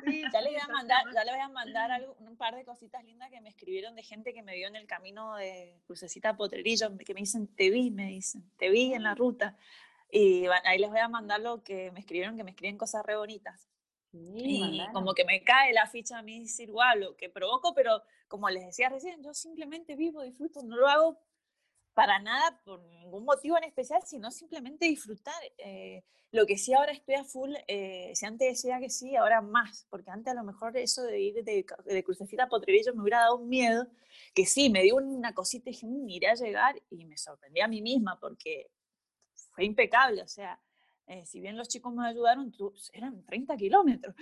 Sí, 0.04 0.24
ya 0.30 0.40
le 0.42 0.50
voy 0.50 0.60
a 0.60 0.68
mandar, 0.72 1.04
ya 1.14 1.24
le 1.24 1.32
voy 1.32 1.40
a 1.40 1.48
mandar 1.48 2.06
un 2.18 2.36
par 2.36 2.54
de 2.54 2.66
cositas 2.66 3.02
lindas 3.02 3.30
que 3.30 3.40
me 3.40 3.48
escribieron 3.48 3.94
de 3.94 4.02
gente 4.02 4.34
que 4.34 4.42
me 4.42 4.56
vio 4.56 4.68
en 4.68 4.76
el 4.76 4.86
camino 4.86 5.36
de 5.36 5.80
Crucecita 5.86 6.36
Potrerillo, 6.36 6.98
que 6.98 7.14
me 7.14 7.20
dicen, 7.20 7.46
te 7.46 7.70
vi, 7.70 7.90
me 7.90 8.08
dicen, 8.08 8.44
te 8.58 8.68
vi 8.68 8.92
en 8.92 9.04
la 9.04 9.14
ruta. 9.14 9.56
Y 10.14 10.44
ahí 10.64 10.78
les 10.78 10.90
voy 10.90 10.98
a 10.98 11.08
mandar 11.08 11.40
lo 11.40 11.64
que 11.64 11.90
me 11.90 12.00
escribieron, 12.00 12.36
que 12.36 12.44
me 12.44 12.50
escriben 12.50 12.76
cosas 12.76 13.02
re 13.04 13.16
bonitas. 13.16 13.66
y 14.12 14.78
como 14.92 15.14
que 15.14 15.24
me 15.24 15.42
cae 15.42 15.72
la 15.72 15.86
ficha 15.86 16.18
a 16.18 16.22
mí 16.22 16.38
decir, 16.38 16.70
wow, 16.70 16.94
lo 16.98 17.16
que 17.16 17.30
provoco, 17.30 17.72
pero 17.74 18.02
como 18.28 18.50
les 18.50 18.66
decía 18.66 18.90
recién, 18.90 19.22
yo 19.22 19.32
simplemente 19.32 19.96
vivo, 19.96 20.22
disfruto, 20.22 20.62
no 20.62 20.76
lo 20.76 20.86
hago 20.86 21.18
para 21.94 22.18
nada 22.18 22.60
por 22.62 22.82
ningún 22.84 23.24
motivo 23.24 23.56
en 23.56 23.64
especial, 23.64 24.02
sino 24.04 24.30
simplemente 24.30 24.84
disfrutar. 24.84 25.34
Eh, 25.56 26.04
lo 26.30 26.44
que 26.44 26.58
sí 26.58 26.74
ahora 26.74 26.92
estoy 26.92 27.14
a 27.14 27.24
full, 27.24 27.54
eh, 27.66 28.12
si 28.14 28.26
antes 28.26 28.48
decía 28.48 28.80
que 28.80 28.90
sí, 28.90 29.16
ahora 29.16 29.40
más, 29.40 29.86
porque 29.88 30.10
antes 30.10 30.30
a 30.30 30.34
lo 30.34 30.44
mejor 30.44 30.76
eso 30.76 31.02
de 31.04 31.20
ir 31.20 31.42
de, 31.42 31.64
de 31.84 32.04
Crucecita 32.04 32.44
a 32.44 32.48
Potrerillo 32.50 32.94
me 32.94 33.00
hubiera 33.00 33.20
dado 33.20 33.36
un 33.36 33.48
miedo, 33.48 33.86
que 34.34 34.44
sí, 34.44 34.68
me 34.68 34.82
dio 34.82 34.96
una 34.96 35.34
cosita 35.34 35.70
y 35.70 35.72
dije, 35.72 35.86
mm, 35.86 36.08
iré 36.10 36.28
a 36.28 36.34
llegar 36.34 36.82
y 36.90 37.06
me 37.06 37.16
sorprendí 37.16 37.60
a 37.60 37.68
mí 37.68 37.80
misma, 37.80 38.18
porque 38.20 38.70
fue 39.52 39.64
impecable, 39.64 40.22
o 40.22 40.28
sea, 40.28 40.60
eh, 41.06 41.26
si 41.26 41.40
bien 41.40 41.56
los 41.56 41.68
chicos 41.68 41.92
me 41.92 42.06
ayudaron, 42.06 42.52
eran 42.92 43.24
30 43.24 43.56
kilómetros. 43.56 44.14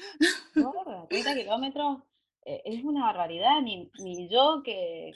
30 1.09 1.35
kilómetros 1.35 1.99
eh, 2.45 2.63
es 2.65 2.85
una 2.85 3.05
barbaridad, 3.05 3.61
ni, 3.63 3.91
ni 3.99 4.29
yo 4.29 4.63
que, 4.65 5.13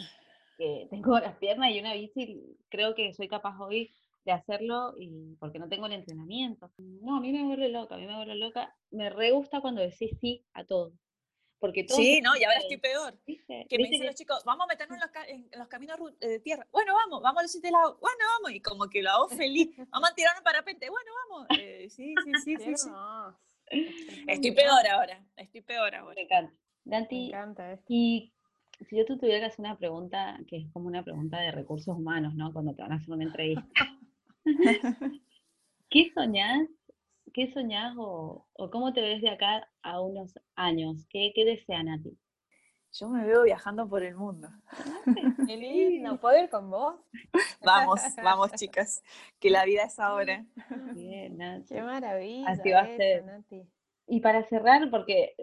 que, 0.59 0.87
tengo 0.91 1.19
las 1.19 1.37
piernas 1.37 1.71
y 1.73 1.81
una 1.81 1.95
bici, 1.95 2.57
creo 2.69 2.95
que 2.95 3.13
soy 3.15 3.29
capaz 3.29 3.59
hoy 3.61 3.93
de 4.25 4.33
hacerlo 4.33 4.95
y 4.99 5.37
porque 5.39 5.59
no 5.59 5.69
tengo 5.69 5.87
el 5.87 5.93
entrenamiento. 5.93 6.71
No, 6.79 7.17
a 7.17 7.21
mí 7.21 7.33
me 7.33 7.45
vuelve 7.45 7.69
loca, 7.69 7.95
a 7.95 7.99
mí 7.99 8.07
me 8.07 8.17
vuelve 8.17 8.37
loca. 8.37 8.75
Me 8.91 9.11
re 9.11 9.33
gusta 9.33 9.61
cuando 9.61 9.81
decís 9.81 10.11
sí 10.21 10.45
a 10.53 10.65
todo. 10.65 10.93
Porque 11.59 11.87
sí, 11.89 12.21
no, 12.21 12.37
y 12.37 12.45
ahora 12.45 12.59
estoy 12.59 12.77
peor. 12.77 13.19
Que 13.27 13.79
me 13.79 13.89
dicen 13.89 14.07
los 14.07 14.15
chicos, 14.15 14.43
vamos 14.45 14.65
a 14.65 14.69
meternos 14.69 14.99
en 15.29 15.49
los, 15.59 15.69
caminos 15.69 15.99
de 16.21 16.41
tierra. 16.41 16.67
Bueno, 16.71 16.95
vamos, 16.95 17.23
vamos 17.23 17.41
a 17.41 17.43
decirte 17.43 17.71
lado. 17.71 17.99
Bueno, 18.01 18.19
vamos. 18.37 18.53
Y 18.53 18.61
como 18.61 18.89
que 18.91 19.03
lo 19.03 19.11
hago 19.11 19.29
feliz. 19.29 19.71
Vamos 19.91 20.11
a 20.11 20.15
tirar 20.15 20.35
un 20.37 20.45
parapente. 20.45 20.91
Bueno, 20.91 21.11
vamos. 21.31 21.47
Eh, 21.59 21.89
sí, 21.89 22.15
sí, 22.25 22.33
sí, 22.45 22.57
sí, 22.57 22.75
sí. 22.77 22.91
Estoy 24.27 24.53
peor 24.53 24.87
ahora. 24.91 25.25
Estoy 25.37 25.63
peor 25.63 25.95
ahora. 25.95 26.15
Me 26.15 26.23
encanta. 26.23 26.55
Dante, 26.85 27.15
me 27.15 27.27
encanta 27.29 27.81
y 27.89 28.35
si 28.89 28.97
yo 28.97 29.05
te 29.05 29.17
tuviera 29.17 29.41
que 29.41 29.47
hacer 29.47 29.61
una 29.61 29.79
pregunta, 29.79 30.39
que 30.49 30.59
es 30.59 30.73
como 30.73 30.89
una 30.89 31.03
pregunta 31.03 31.41
de 31.41 31.53
recursos 31.53 31.97
humanos, 31.97 32.35
¿no? 32.35 32.53
Cuando 32.53 32.75
te 32.75 32.83
van 32.83 32.93
a 32.93 32.97
hacer 32.97 33.11
una 33.11 33.25
entrevista. 33.25 33.67
¿Qué 35.91 36.11
soñás 36.15 36.69
¿qué 37.35 37.53
soñás 37.53 37.95
o, 37.99 38.47
cómo 38.73 38.95
te 38.95 39.03
ves 39.03 39.21
de 39.21 39.29
acá 39.29 39.69
a 39.83 40.01
unos 40.01 40.39
años? 40.55 41.05
¿Qué, 41.11 41.33
qué 41.35 41.45
desean 41.45 41.89
a 41.91 42.01
ti? 42.01 42.17
Yo 42.93 43.09
me 43.09 43.27
veo 43.27 43.43
viajando 43.43 43.89
por 43.89 44.05
el 44.05 44.15
mundo. 44.15 44.49
Qué 45.49 45.57
lindo, 45.57 46.21
poder 46.21 46.49
con 46.49 46.71
vos? 46.71 46.95
Vamos, 47.65 48.01
vamos 48.23 48.53
chicas, 48.53 49.03
que 49.41 49.51
la 49.51 49.65
vida 49.65 49.85
es 49.85 49.99
ahora. 49.99 50.45
Bien, 50.93 51.37
Nati. 51.39 51.75
Qué 51.75 51.83
maravilla. 51.83 52.47
Así 52.47 52.71
va 52.71 52.81
a 52.81 52.97
ser. 52.97 53.25
Y 54.07 54.21
para 54.21 54.47
cerrar, 54.49 54.91
porque 54.91 55.35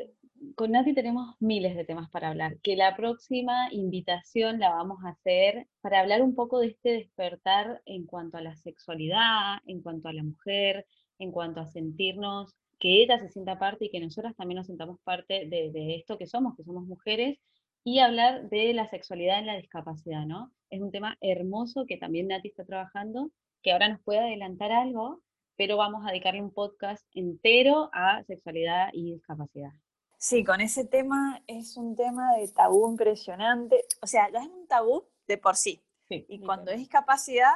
con 0.55 0.71
Nati 0.71 0.93
tenemos 0.93 1.35
miles 1.39 1.75
de 1.75 1.83
temas 1.83 2.09
para 2.09 2.29
hablar, 2.29 2.59
que 2.61 2.75
la 2.75 2.95
próxima 2.95 3.67
invitación 3.71 4.59
la 4.59 4.69
vamos 4.69 5.03
a 5.03 5.09
hacer 5.09 5.67
para 5.81 5.99
hablar 5.99 6.21
un 6.21 6.35
poco 6.35 6.59
de 6.59 6.67
este 6.67 6.91
despertar 6.91 7.81
en 7.85 8.05
cuanto 8.05 8.37
a 8.37 8.41
la 8.41 8.55
sexualidad, 8.55 9.57
en 9.65 9.81
cuanto 9.81 10.07
a 10.07 10.13
la 10.13 10.23
mujer, 10.23 10.85
en 11.21 11.31
cuanto 11.31 11.61
a 11.61 11.67
sentirnos, 11.67 12.55
que 12.79 13.03
ella 13.03 13.19
se 13.19 13.29
sienta 13.29 13.59
parte 13.59 13.85
y 13.85 13.89
que 13.89 13.99
nosotras 13.99 14.35
también 14.35 14.57
nos 14.57 14.67
sintamos 14.67 14.99
parte 15.03 15.45
de, 15.47 15.95
esto 15.95 16.17
que 16.17 16.27
somos, 16.27 16.55
que 16.55 16.63
somos 16.63 16.85
mujeres, 16.85 17.39
y 17.83 17.99
hablar 17.99 18.49
de 18.49 18.73
la 18.73 18.89
sexualidad 18.89 19.39
en 19.39 19.47
la 19.47 19.57
discapacidad, 19.57 20.25
¿no? 20.25 20.51
Es 20.69 20.81
un 20.81 20.91
tema 20.91 21.17
hermoso 21.21 21.85
que 21.87 21.97
también 21.97 22.27
Nati 22.27 22.49
está 22.49 22.65
trabajando, 22.65 23.31
que 23.61 23.71
ahora 23.71 23.89
nos 23.89 24.01
puede 24.01 24.19
adelantar 24.19 24.71
algo, 24.71 25.21
pero 25.55 25.77
vamos 25.77 26.03
a 26.05 26.09
dedicarle 26.09 26.41
un 26.41 26.53
podcast 26.53 27.05
entero 27.13 27.89
a 27.93 28.23
sexualidad 28.23 28.89
y 28.93 29.13
discapacidad. 29.13 29.71
Sí, 30.17 30.43
con 30.43 30.61
ese 30.61 30.85
tema 30.85 31.41
es 31.47 31.77
un 31.77 31.95
tema 31.95 32.35
de 32.37 32.47
tabú 32.47 32.89
impresionante. 32.89 33.83
O 34.01 34.07
sea, 34.07 34.31
ya 34.31 34.39
es 34.39 34.47
un 34.47 34.67
tabú 34.67 35.07
de 35.27 35.37
por 35.37 35.55
sí. 35.55 35.81
y 36.09 36.39
cuando 36.39 36.71
es 36.71 36.77
discapacidad, 36.77 37.53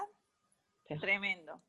tremendo. 1.00 1.62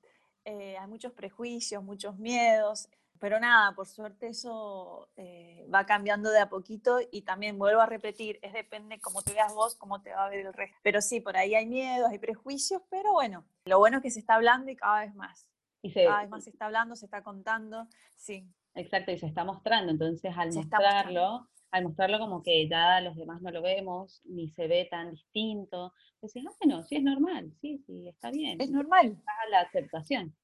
Eh, 0.48 0.78
hay 0.78 0.87
muchos 0.87 1.12
prejuicios, 1.12 1.82
muchos 1.82 2.18
miedos, 2.18 2.88
pero 3.18 3.40
nada, 3.40 3.74
por 3.74 3.88
suerte 3.88 4.28
eso 4.28 5.09
eh, 5.16 5.66
va 5.74 5.87
cambiando 5.87 6.30
de 6.30 6.38
a 6.38 6.48
poquito 6.48 7.00
y 7.11 7.22
también 7.22 7.59
vuelvo 7.59 7.80
a 7.80 7.87
repetir, 7.87 8.38
es 8.42 8.52
depende 8.52 9.00
cómo 9.00 9.22
te 9.22 9.32
veas 9.32 9.52
vos, 9.52 9.74
cómo 9.74 10.02
te 10.02 10.12
va 10.12 10.24
a 10.24 10.28
ver 10.28 10.46
el 10.46 10.52
resto. 10.52 10.78
Pero 10.85 11.02
sí, 11.02 11.20
por 11.20 11.37
ahí 11.37 11.56
hay 11.56 11.66
miedos, 11.66 12.09
hay 12.09 12.20
prejuicios, 12.20 12.80
pero 12.88 13.12
bueno, 13.12 13.44
lo 13.64 13.80
bueno 13.80 13.96
es 13.96 14.04
que 14.04 14.11
se 14.12 14.20
está 14.20 14.37
hablando 14.37 14.70
y 14.70 14.76
cada 14.76 15.00
vez 15.00 15.16
más. 15.16 15.48
Y 15.82 15.92
cada 15.92 16.20
vez 16.20 16.30
más 16.30 16.44
se 16.44 16.50
está 16.50 16.66
hablando, 16.66 16.94
se 16.94 17.06
está 17.06 17.24
contando, 17.24 17.88
sí. 18.14 18.48
Exacto, 18.74 19.11
y 19.11 19.18
se 19.18 19.26
está 19.26 19.42
mostrando, 19.42 19.90
entonces 19.90 20.32
al 20.37 20.52
mostrarlo, 20.52 21.48
al 21.70 21.85
mostrarlo 21.85 22.18
como 22.18 22.42
que 22.42 22.68
ya 22.68 23.00
los 23.00 23.16
demás 23.16 23.42
no 23.42 23.50
lo 23.50 23.62
vemos, 23.62 24.20
ni 24.24 24.48
se 24.50 24.66
ve 24.66 24.87
tan 24.90 25.11
distinto, 25.11 25.92
decís, 26.22 26.44
ah, 26.48 26.55
bueno, 26.61 26.83
sí 26.85 26.96
es 26.96 27.02
normal, 27.02 27.52
sí, 27.61 27.79
sí, 27.87 28.09
está 28.09 28.31
bien. 28.31 28.61
Es 28.61 28.70
normal. 28.70 29.16
Está 29.18 29.33
la 29.50 29.61
aceptación. 29.61 30.37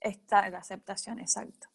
Está 0.00 0.50
la 0.50 0.58
aceptación, 0.58 1.20
exacto. 1.20 1.68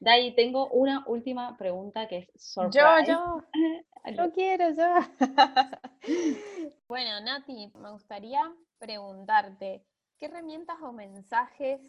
Dai, 0.00 0.34
tengo 0.34 0.68
una 0.70 1.04
última 1.06 1.56
pregunta 1.56 2.08
que 2.08 2.18
es 2.18 2.30
surprise. 2.36 2.78
Yo, 3.06 3.42
yo. 4.04 4.12
Yo 4.12 4.32
quiero, 4.32 4.70
yo. 4.70 4.94
bueno, 6.88 7.20
Nati, 7.20 7.72
me 7.74 7.90
gustaría 7.90 8.52
preguntarte, 8.78 9.82
¿qué 10.18 10.26
herramientas 10.26 10.76
o 10.82 10.92
mensajes 10.92 11.80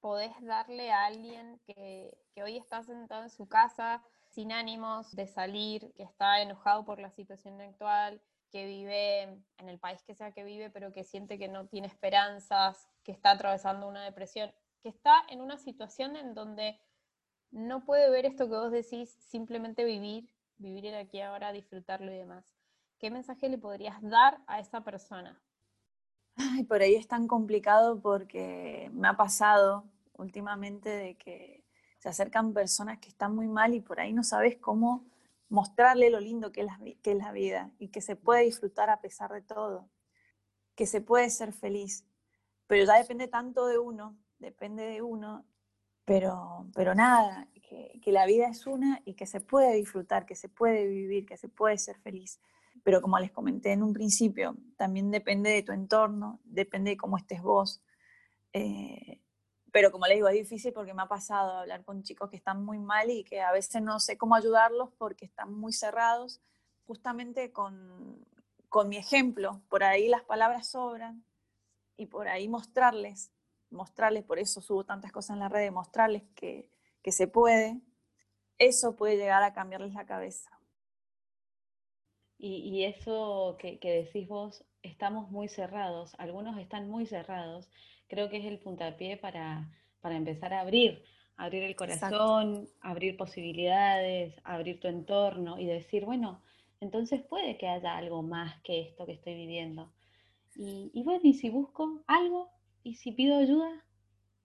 podés 0.00 0.32
darle 0.40 0.90
a 0.90 1.04
alguien 1.04 1.60
que, 1.66 2.10
que 2.34 2.42
hoy 2.42 2.56
está 2.56 2.82
sentado 2.82 3.22
en 3.22 3.30
su 3.30 3.46
casa 3.46 4.02
sin 4.32 4.50
ánimos 4.50 5.14
de 5.14 5.26
salir, 5.26 5.92
que 5.94 6.02
está 6.02 6.40
enojado 6.40 6.84
por 6.84 6.98
la 6.98 7.10
situación 7.10 7.60
actual, 7.60 8.20
que 8.50 8.66
vive 8.66 9.22
en 9.22 9.68
el 9.68 9.78
país 9.78 10.02
que 10.02 10.14
sea 10.14 10.32
que 10.32 10.44
vive, 10.44 10.70
pero 10.70 10.92
que 10.92 11.04
siente 11.04 11.38
que 11.38 11.48
no 11.48 11.66
tiene 11.66 11.86
esperanzas, 11.86 12.88
que 13.02 13.12
está 13.12 13.32
atravesando 13.32 13.86
una 13.86 14.04
depresión, 14.04 14.50
que 14.82 14.88
está 14.88 15.14
en 15.28 15.40
una 15.40 15.58
situación 15.58 16.16
en 16.16 16.34
donde 16.34 16.78
no 17.50 17.84
puede 17.84 18.10
ver 18.10 18.24
esto 18.24 18.48
que 18.48 18.56
vos 18.56 18.72
decís, 18.72 19.10
simplemente 19.20 19.84
vivir, 19.84 20.28
vivir 20.56 20.86
el 20.86 20.94
aquí 20.94 21.20
ahora, 21.20 21.52
disfrutarlo 21.52 22.10
y 22.10 22.16
demás. 22.16 22.44
¿Qué 22.98 23.10
mensaje 23.10 23.48
le 23.48 23.58
podrías 23.58 24.00
dar 24.02 24.38
a 24.46 24.60
esa 24.60 24.82
persona? 24.82 25.40
Ay, 26.36 26.64
por 26.64 26.80
ahí 26.80 26.94
es 26.94 27.06
tan 27.06 27.26
complicado 27.28 28.00
porque 28.00 28.90
me 28.94 29.08
ha 29.08 29.16
pasado 29.16 29.84
últimamente 30.14 30.88
de 30.88 31.16
que 31.16 31.61
se 32.02 32.08
acercan 32.08 32.52
personas 32.52 32.98
que 32.98 33.08
están 33.08 33.32
muy 33.32 33.46
mal 33.46 33.74
y 33.74 33.80
por 33.80 34.00
ahí 34.00 34.12
no 34.12 34.24
sabes 34.24 34.56
cómo 34.56 35.04
mostrarle 35.48 36.10
lo 36.10 36.18
lindo 36.18 36.50
que 36.50 36.62
es, 36.62 36.66
la, 37.14 37.30
vida 37.30 37.70
y 37.78 37.90
que 37.90 38.00
se 38.00 38.16
puede 38.16 38.42
disfrutar 38.42 38.90
a 38.90 39.00
pesar 39.00 39.32
de 39.32 39.40
todo, 39.40 39.88
que 40.74 40.86
se 40.86 41.00
puede 41.00 41.30
ser 41.30 41.52
feliz. 41.52 42.04
Pero 42.66 42.84
ya 42.86 42.94
depende 42.94 43.28
tanto 43.28 43.68
de 43.68 43.78
uno, 43.78 44.16
depende 44.40 44.82
de 44.82 45.00
uno, 45.00 45.46
pero, 46.04 46.66
pero 46.74 46.96
nada, 46.96 47.46
que, 47.62 48.00
que 48.02 48.10
la 48.10 48.26
vida 48.26 48.48
es 48.48 48.66
una 48.66 49.00
y 49.04 49.14
que 49.14 49.26
se 49.26 49.40
puede 49.40 49.76
disfrutar, 49.76 50.26
que 50.26 50.34
se 50.34 50.48
puede 50.48 50.88
vivir, 50.88 51.24
que 51.24 51.36
se 51.36 51.48
puede 51.48 51.78
ser 51.78 52.00
feliz. 52.00 52.40
Pero 52.82 53.00
como 53.00 53.16
les 53.20 53.30
comenté 53.30 53.70
en 53.70 53.84
un 53.84 53.92
principio, 53.92 54.56
también 54.76 55.12
depende 55.12 55.50
de 55.50 55.62
tu 55.62 55.70
entorno, 55.70 56.40
depende 56.42 56.90
de 56.90 56.96
cómo 56.96 57.16
estés 57.16 57.42
vos. 57.42 57.80
Eh, 58.52 59.21
pero 59.72 59.90
como 59.90 60.06
les 60.06 60.16
digo, 60.16 60.28
es 60.28 60.34
difícil 60.34 60.72
porque 60.72 60.94
me 60.94 61.02
ha 61.02 61.08
pasado 61.08 61.58
hablar 61.58 61.84
con 61.84 62.02
chicos 62.02 62.30
que 62.30 62.36
están 62.36 62.64
muy 62.64 62.78
mal 62.78 63.10
y 63.10 63.24
que 63.24 63.40
a 63.40 63.52
veces 63.52 63.82
no 63.82 63.98
sé 63.98 64.16
cómo 64.16 64.34
ayudarlos 64.34 64.90
porque 64.98 65.24
están 65.24 65.52
muy 65.52 65.72
cerrados, 65.72 66.40
justamente 66.86 67.52
con, 67.52 68.24
con 68.68 68.88
mi 68.88 68.98
ejemplo, 68.98 69.62
por 69.68 69.82
ahí 69.82 70.08
las 70.08 70.22
palabras 70.22 70.68
sobran 70.68 71.24
y 71.96 72.06
por 72.06 72.28
ahí 72.28 72.48
mostrarles, 72.48 73.32
mostrarles, 73.70 74.24
por 74.24 74.38
eso 74.38 74.60
subo 74.60 74.84
tantas 74.84 75.10
cosas 75.10 75.34
en 75.34 75.40
la 75.40 75.48
red, 75.48 75.72
mostrarles 75.72 76.22
que, 76.34 76.70
que 77.02 77.12
se 77.12 77.26
puede, 77.26 77.80
eso 78.58 78.94
puede 78.94 79.16
llegar 79.16 79.42
a 79.42 79.54
cambiarles 79.54 79.94
la 79.94 80.06
cabeza. 80.06 80.50
Y, 82.44 82.84
eso 82.84 83.56
que, 83.60 83.78
decís 83.80 84.26
vos, 84.26 84.64
estamos 84.82 85.30
muy 85.30 85.48
cerrados, 85.48 86.12
algunos 86.18 86.58
están 86.58 86.88
muy 86.88 87.06
cerrados, 87.06 87.70
creo 88.12 88.28
que 88.28 88.36
es 88.36 88.44
el 88.44 88.58
puntapié 88.58 89.16
para, 89.16 89.70
para 90.02 90.16
empezar 90.16 90.52
a 90.52 90.60
abrir, 90.60 91.02
abrir 91.38 91.62
el 91.62 91.74
corazón, 91.74 92.68
abrir 92.82 93.16
posibilidades, 93.16 94.34
abrir 94.44 94.78
tu 94.80 94.88
entorno 94.88 95.58
y 95.58 95.64
decir, 95.64 96.04
bueno, 96.04 96.42
entonces 96.80 97.22
puede 97.22 97.56
que 97.56 97.68
haya 97.68 97.96
algo 97.96 98.22
más 98.22 98.60
que 98.64 98.82
esto 98.82 99.06
que 99.06 99.12
estoy 99.12 99.34
viviendo. 99.34 99.94
Y, 100.54 100.90
y 100.92 101.02
bueno, 101.04 101.22
y 101.24 101.32
si 101.32 101.48
busco 101.48 102.02
algo, 102.06 102.50
y 102.82 102.96
si 102.96 103.12
pido 103.12 103.38
ayuda, 103.38 103.82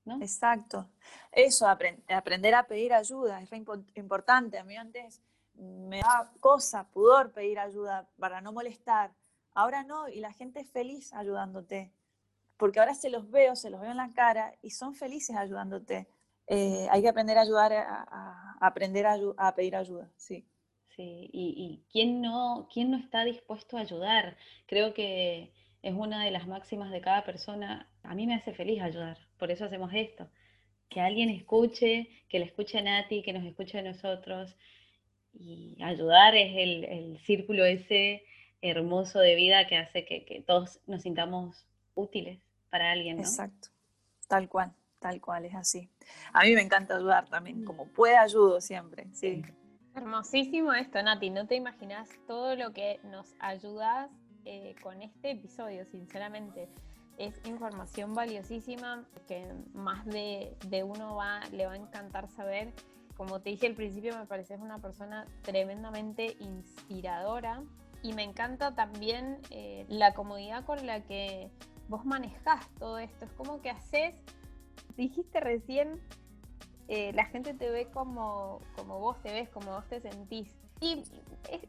¿no? 0.06 0.22
Exacto. 0.22 0.90
Eso, 1.34 1.68
aprender 1.68 2.56
a 2.56 2.68
pedir 2.68 2.94
ayuda, 2.94 3.42
es 3.42 3.52
importante. 3.96 4.60
A 4.60 4.64
mí 4.64 4.78
antes 4.78 5.22
me 5.56 6.00
da 6.00 6.32
cosa, 6.40 6.88
pudor 6.88 7.34
pedir 7.34 7.60
ayuda 7.60 8.08
para 8.18 8.40
no 8.40 8.54
molestar. 8.54 9.12
Ahora 9.54 9.84
no, 9.84 10.08
y 10.08 10.22
la 10.22 10.32
gente 10.32 10.62
es 10.62 10.72
feliz 10.72 11.14
ayudándote, 11.14 11.92
porque 12.58 12.80
ahora 12.80 12.96
se 12.96 13.10
los 13.10 13.30
veo, 13.30 13.56
se 13.56 13.70
los 13.70 13.80
veo 13.82 13.92
en 13.92 13.98
la 13.98 14.12
cara 14.14 14.54
y 14.62 14.72
son 14.72 14.96
felices 14.96 15.36
ayudándote. 15.36 16.08
Eh, 16.48 16.88
hay 16.90 17.02
que 17.02 17.10
aprender 17.10 17.38
a 17.38 17.42
ayudar, 17.42 17.74
a, 17.74 18.58
aprender 18.62 19.06
a, 19.06 19.56
pedir 19.56 19.76
ayuda, 19.76 20.10
sí. 20.16 20.46
Sí, 20.96 21.30
y, 21.32 21.84
¿quién, 21.92 22.22
no, 22.22 22.68
¿quién 22.74 22.90
no 22.90 22.98
está 22.98 23.24
dispuesto 23.24 23.78
a 23.78 23.82
ayudar? 23.82 24.36
Creo 24.66 24.96
que 24.96 25.54
es 25.84 25.94
una 25.94 26.24
de 26.26 26.32
las 26.32 26.48
máximas 26.48 26.90
de 26.92 27.02
cada 27.02 27.24
persona. 27.24 27.88
A 28.02 28.16
mí 28.16 28.26
me 28.26 28.34
hace 28.34 28.52
feliz 28.54 28.82
ayudar, 28.82 29.18
por 29.38 29.52
eso 29.52 29.66
hacemos 29.66 29.92
esto. 29.94 30.28
Que 30.90 31.02
alguien 31.02 31.30
escuche, 31.30 32.10
que 32.30 32.40
le 32.40 32.46
escuche 32.46 32.80
a 32.80 32.82
Nati, 32.82 33.22
que 33.22 33.34
nos 33.34 33.46
escuche 33.46 33.78
a 33.78 33.84
nosotros, 33.84 34.56
y 35.34 35.78
ayudar 35.84 36.36
es 36.36 36.56
el, 36.56 37.20
círculo 37.20 37.66
ese 37.66 38.24
hermoso 38.62 39.20
de 39.20 39.36
vida 39.36 39.68
que 39.68 39.78
hace 39.78 40.04
que, 40.06 40.44
todos 40.48 40.80
nos 40.88 41.04
sintamos 41.04 41.68
útiles 41.94 42.40
para 42.70 42.92
alguien. 42.92 43.18
¿no? 43.18 43.24
Exacto, 43.24 43.70
tal 44.28 44.50
cual, 44.50 44.74
tal 45.00 45.22
cual, 45.22 45.46
es 45.46 45.56
así. 45.56 45.90
A 46.34 46.44
mí 46.44 46.54
me 46.54 46.62
encanta 46.62 46.96
ayudar 46.96 47.28
también, 47.30 47.66
como 47.66 47.88
pueda 47.88 48.22
ayudo 48.22 48.62
siempre, 48.62 49.08
sí. 49.14 49.44
Hermosísimo 49.96 50.74
esto, 50.74 51.02
Nati, 51.02 51.30
no 51.30 51.48
te 51.48 51.56
imaginas 51.56 52.10
todo 52.28 52.56
lo 52.56 52.72
que 52.72 53.00
nos 53.04 53.34
ayudas 53.40 54.12
eh, 54.46 54.76
con 54.82 55.02
este 55.02 55.32
episodio, 55.32 55.86
sinceramente. 55.86 56.70
Es 57.18 57.34
información 57.46 58.14
valiosísima 58.14 59.04
que 59.28 59.52
más 59.74 60.06
de, 60.06 60.56
de 60.68 60.84
uno 60.84 61.16
va, 61.16 61.40
le 61.52 61.66
va 61.66 61.74
a 61.74 61.78
encantar 61.78 62.30
saber 62.30 62.72
como 63.18 63.42
te 63.42 63.50
dije 63.50 63.66
al 63.66 63.74
principio, 63.74 64.16
me 64.16 64.28
pareces 64.28 64.60
una 64.62 64.78
persona 64.78 65.26
tremendamente 65.42 66.38
inspiradora 66.40 67.64
y 68.04 68.14
me 68.14 68.24
encanta 68.24 68.76
también 68.76 69.40
eh, 69.50 69.86
la 69.90 70.14
comodidad 70.14 70.64
con 70.66 70.86
la 70.86 71.02
que 71.02 71.50
vos 71.88 72.06
manejás 72.06 72.68
todo 72.80 73.00
esto. 73.00 73.26
Es 73.26 73.32
como 73.34 73.62
que 73.62 73.70
haces, 73.70 74.16
dijiste 74.96 75.40
recién, 75.40 76.02
eh, 76.88 77.12
la 77.14 77.26
gente 77.26 77.54
te 77.54 77.70
ve 77.70 77.90
como, 77.92 78.62
como 78.76 79.00
vos 79.00 79.22
te 79.22 79.32
ves, 79.32 79.50
como 79.50 79.72
vos 79.72 79.88
te 79.88 80.00
sentís. 80.00 80.56
Y 80.80 81.04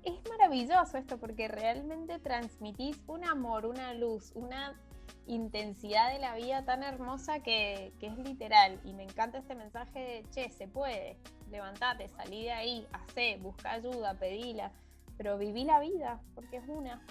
es, 0.04 0.28
maravilloso 0.28 0.98
esto 0.98 1.18
porque 1.18 1.48
realmente 1.48 2.18
transmitís 2.18 3.02
un 3.07 3.24
amor, 3.24 3.66
una 3.66 3.94
luz, 3.94 4.33
una 4.35 4.78
intensidad 5.26 6.12
de 6.12 6.18
la 6.18 6.35
vida 6.35 6.64
tan 6.64 6.83
hermosa 6.83 7.40
que, 7.40 7.92
es 8.00 8.18
literal. 8.18 8.78
Y 8.85 8.92
me 8.92 9.04
encanta 9.04 9.38
este 9.38 9.54
mensaje 9.54 9.98
de, 9.98 10.24
che, 10.31 10.50
se 10.50 10.68
puede, 10.68 11.16
levantate, 11.50 12.09
salí 12.09 12.44
de 12.44 12.52
ahí, 12.52 12.87
hacé, 12.92 13.38
busca 13.38 13.72
ayuda, 13.72 14.14
pedila, 14.14 14.72
pero 15.16 15.38
viví 15.38 15.64
la 15.64 15.81
vida, 15.81 16.20
porque 16.35 16.59
es 16.59 16.68
una. 16.68 17.02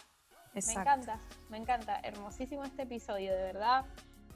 Me 0.66 0.74
encanta, 0.74 1.20
me 1.50 1.58
encanta. 1.58 2.00
Hermosísimo 2.04 2.64
este 2.64 2.84
episodio, 2.84 3.32
de 3.32 3.44
verdad. 3.44 3.86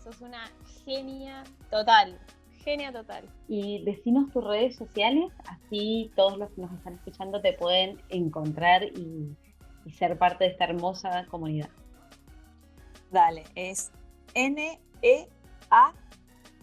Sos 0.03 0.21
una 0.21 0.43
genia 0.85 1.43
total. 1.71 2.19
Genia 2.63 2.91
total. 2.91 3.27
Y 3.47 3.83
decinos 3.85 4.31
tus 4.31 4.43
redes 4.43 4.75
sociales, 4.75 5.31
así 5.47 6.11
todos 6.15 6.37
los 6.37 6.51
que 6.51 6.61
nos 6.61 6.71
están 6.73 6.93
escuchando 6.93 7.41
te 7.41 7.53
pueden 7.53 7.99
encontrar 8.09 8.83
y 8.83 9.35
ser 9.97 10.17
parte 10.19 10.43
de 10.43 10.51
esta 10.51 10.65
hermosa 10.65 11.25
comunidad. 11.25 11.69
Dale, 13.09 13.43
es 13.55 13.91
N-E-A 14.35 15.93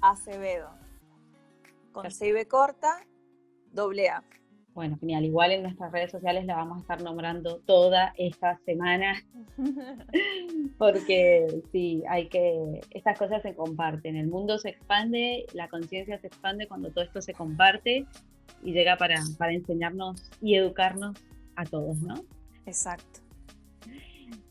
Acevedo. 0.01 0.71
Con 1.91 2.11
C 2.13 2.47
corta, 2.47 3.05
doble 3.73 4.09
A. 4.09 4.23
Bueno, 4.79 4.97
genial. 5.01 5.25
Igual 5.25 5.51
en 5.51 5.65
nuestras 5.65 5.91
redes 5.91 6.13
sociales 6.13 6.47
la 6.47 6.55
vamos 6.55 6.79
a 6.79 6.81
estar 6.83 7.03
nombrando 7.03 7.59
toda 7.67 8.15
esta 8.17 8.61
semana. 8.65 9.21
Porque 10.79 11.63
sí, 11.73 12.05
hay 12.09 12.29
que. 12.29 12.79
Estas 12.91 13.19
cosas 13.19 13.43
se 13.43 13.57
comparten. 13.57 14.15
El 14.15 14.29
mundo 14.29 14.57
se 14.57 14.69
expande, 14.69 15.47
la 15.53 15.67
conciencia 15.67 16.21
se 16.21 16.29
expande 16.29 16.69
cuando 16.69 16.93
todo 16.93 17.03
esto 17.03 17.21
se 17.21 17.35
comparte 17.35 18.07
y 18.63 18.73
llega 18.73 18.97
para, 18.97 19.17
para 19.37 19.53
enseñarnos 19.53 20.31
y 20.41 20.55
educarnos 20.55 21.17
a 21.57 21.65
todos, 21.65 22.01
¿no? 22.01 22.15
Exacto. 22.65 23.19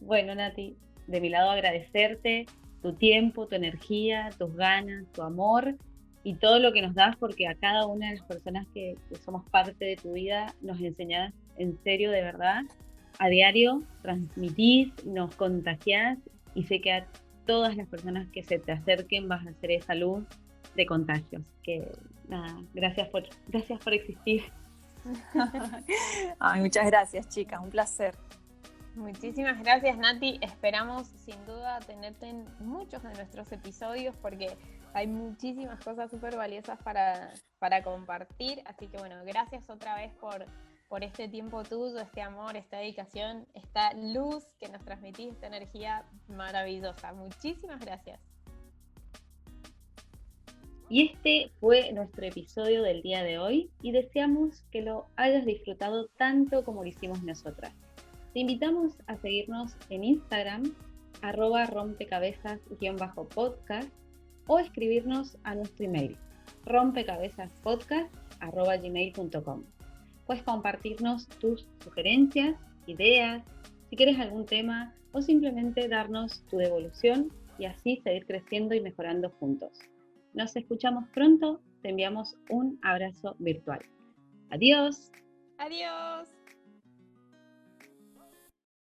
Bueno, 0.01 0.35
Nati, 0.35 0.75
de 1.07 1.21
mi 1.21 1.29
lado 1.29 1.51
agradecerte 1.51 2.47
tu 2.81 2.91
tiempo, 2.91 3.47
tu 3.47 3.55
energía, 3.55 4.31
tus 4.37 4.53
ganas, 4.57 5.09
tu 5.13 5.21
amor 5.21 5.77
y 6.27 6.33
todo 6.33 6.59
lo 6.59 6.73
que 6.73 6.81
nos 6.81 6.93
das 6.93 7.15
porque 7.15 7.47
a 7.47 7.55
cada 7.55 7.85
una 7.85 8.09
de 8.09 8.17
las 8.17 8.25
personas 8.25 8.67
que, 8.73 8.97
somos 9.23 9.49
parte 9.49 9.85
de 9.85 9.95
tu 9.95 10.11
vida 10.11 10.53
nos 10.59 10.77
enseñas 10.81 11.33
en 11.55 11.81
serio, 11.85 12.11
de 12.11 12.21
verdad. 12.21 12.63
A 13.17 13.29
diario 13.29 13.81
transmitís, 14.01 14.91
nos 15.05 15.33
contagiás 15.37 16.17
y 16.53 16.65
sé 16.65 16.81
que 16.81 16.91
a 16.91 17.07
todas 17.45 17.77
las 17.77 17.87
personas 17.87 18.27
que 18.33 18.43
se 18.43 18.59
te 18.59 18.73
acerquen 18.73 19.29
vas 19.29 19.47
a 19.47 19.51
hacer 19.51 19.71
esa 19.71 19.95
luz 19.95 20.25
de 20.75 20.85
contagios. 20.85 21.43
Que 21.63 21.89
nada, 22.27 22.61
gracias 22.73 23.07
por, 23.07 23.23
gracias 23.47 23.79
por 23.79 23.93
existir. 23.93 24.43
muchas 26.57 26.87
gracias, 26.87 27.29
chicas, 27.29 27.61
un 27.63 27.69
placer. 27.69 28.13
Muchísimas 28.97 29.59
gracias 29.59 29.95
Nati, 29.95 30.39
esperamos 30.41 31.07
sin 31.07 31.45
duda 31.45 31.79
tenerte 31.81 32.29
en 32.29 32.45
muchos 32.59 33.03
de 33.03 33.13
nuestros 33.13 33.51
episodios 33.51 34.15
porque 34.17 34.57
hay 34.97 35.05
muchísimas 35.05 35.79
cosas 35.83 36.09
súper 36.09 36.35
valiosas 36.35 36.81
para, 36.81 37.31
para, 37.59 37.83
compartir, 37.83 38.63
así 38.65 38.87
que 38.87 38.97
bueno, 38.97 39.23
gracias 39.25 39.69
otra 39.69 39.95
vez 39.95 40.11
por, 40.15 40.43
por 40.89 41.03
este 41.03 41.27
tiempo 41.27 41.61
tuyo, 41.63 41.99
este 41.99 42.23
amor, 42.23 42.57
esta 42.57 42.77
dedicación, 42.77 43.45
esta 43.53 43.93
luz 43.93 44.43
que 44.59 44.69
nos 44.69 44.83
transmitís, 44.83 45.33
esta 45.33 45.45
energía 45.45 46.03
maravillosa. 46.27 47.13
Muchísimas 47.13 47.79
gracias. 47.79 48.19
Y 50.89 51.05
este 51.05 51.51
fue 51.59 51.93
nuestro 51.93 52.25
episodio 52.25 52.81
del 52.81 53.03
día 53.03 53.21
de 53.21 53.37
hoy 53.37 53.69
y 53.83 53.91
deseamos 53.91 54.63
que 54.71 54.81
lo 54.81 55.05
hayas 55.15 55.45
disfrutado 55.45 56.07
tanto 56.17 56.65
como 56.65 56.81
lo 56.81 56.89
hicimos 56.89 57.21
nosotras. 57.21 57.71
Te 58.33 58.39
invitamos 58.39 58.93
a 59.05 59.15
seguirnos 59.17 59.75
en 59.89 60.05
Instagram, 60.05 60.73
arroba 61.21 61.67
rompecabezas-podcast 61.67 63.91
o 64.47 64.59
escribirnos 64.59 65.37
a 65.43 65.55
nuestro 65.55 65.85
email, 65.85 66.17
rompecabezaspodcast.gmail.com. 66.65 69.63
Puedes 70.25 70.43
compartirnos 70.43 71.27
tus 71.39 71.65
sugerencias, 71.83 72.57
ideas, 72.85 73.43
si 73.89 73.95
quieres 73.95 74.19
algún 74.19 74.45
tema 74.45 74.93
o 75.11 75.21
simplemente 75.21 75.87
darnos 75.87 76.43
tu 76.47 76.57
devolución 76.57 77.31
y 77.57 77.65
así 77.65 78.01
seguir 78.03 78.25
creciendo 78.25 78.75
y 78.75 78.81
mejorando 78.81 79.29
juntos. 79.39 79.79
Nos 80.33 80.55
escuchamos 80.55 81.05
pronto, 81.13 81.61
te 81.81 81.89
enviamos 81.89 82.35
un 82.49 82.79
abrazo 82.83 83.35
virtual. 83.39 83.79
Adiós. 84.49 85.11
Adiós. 85.57 86.36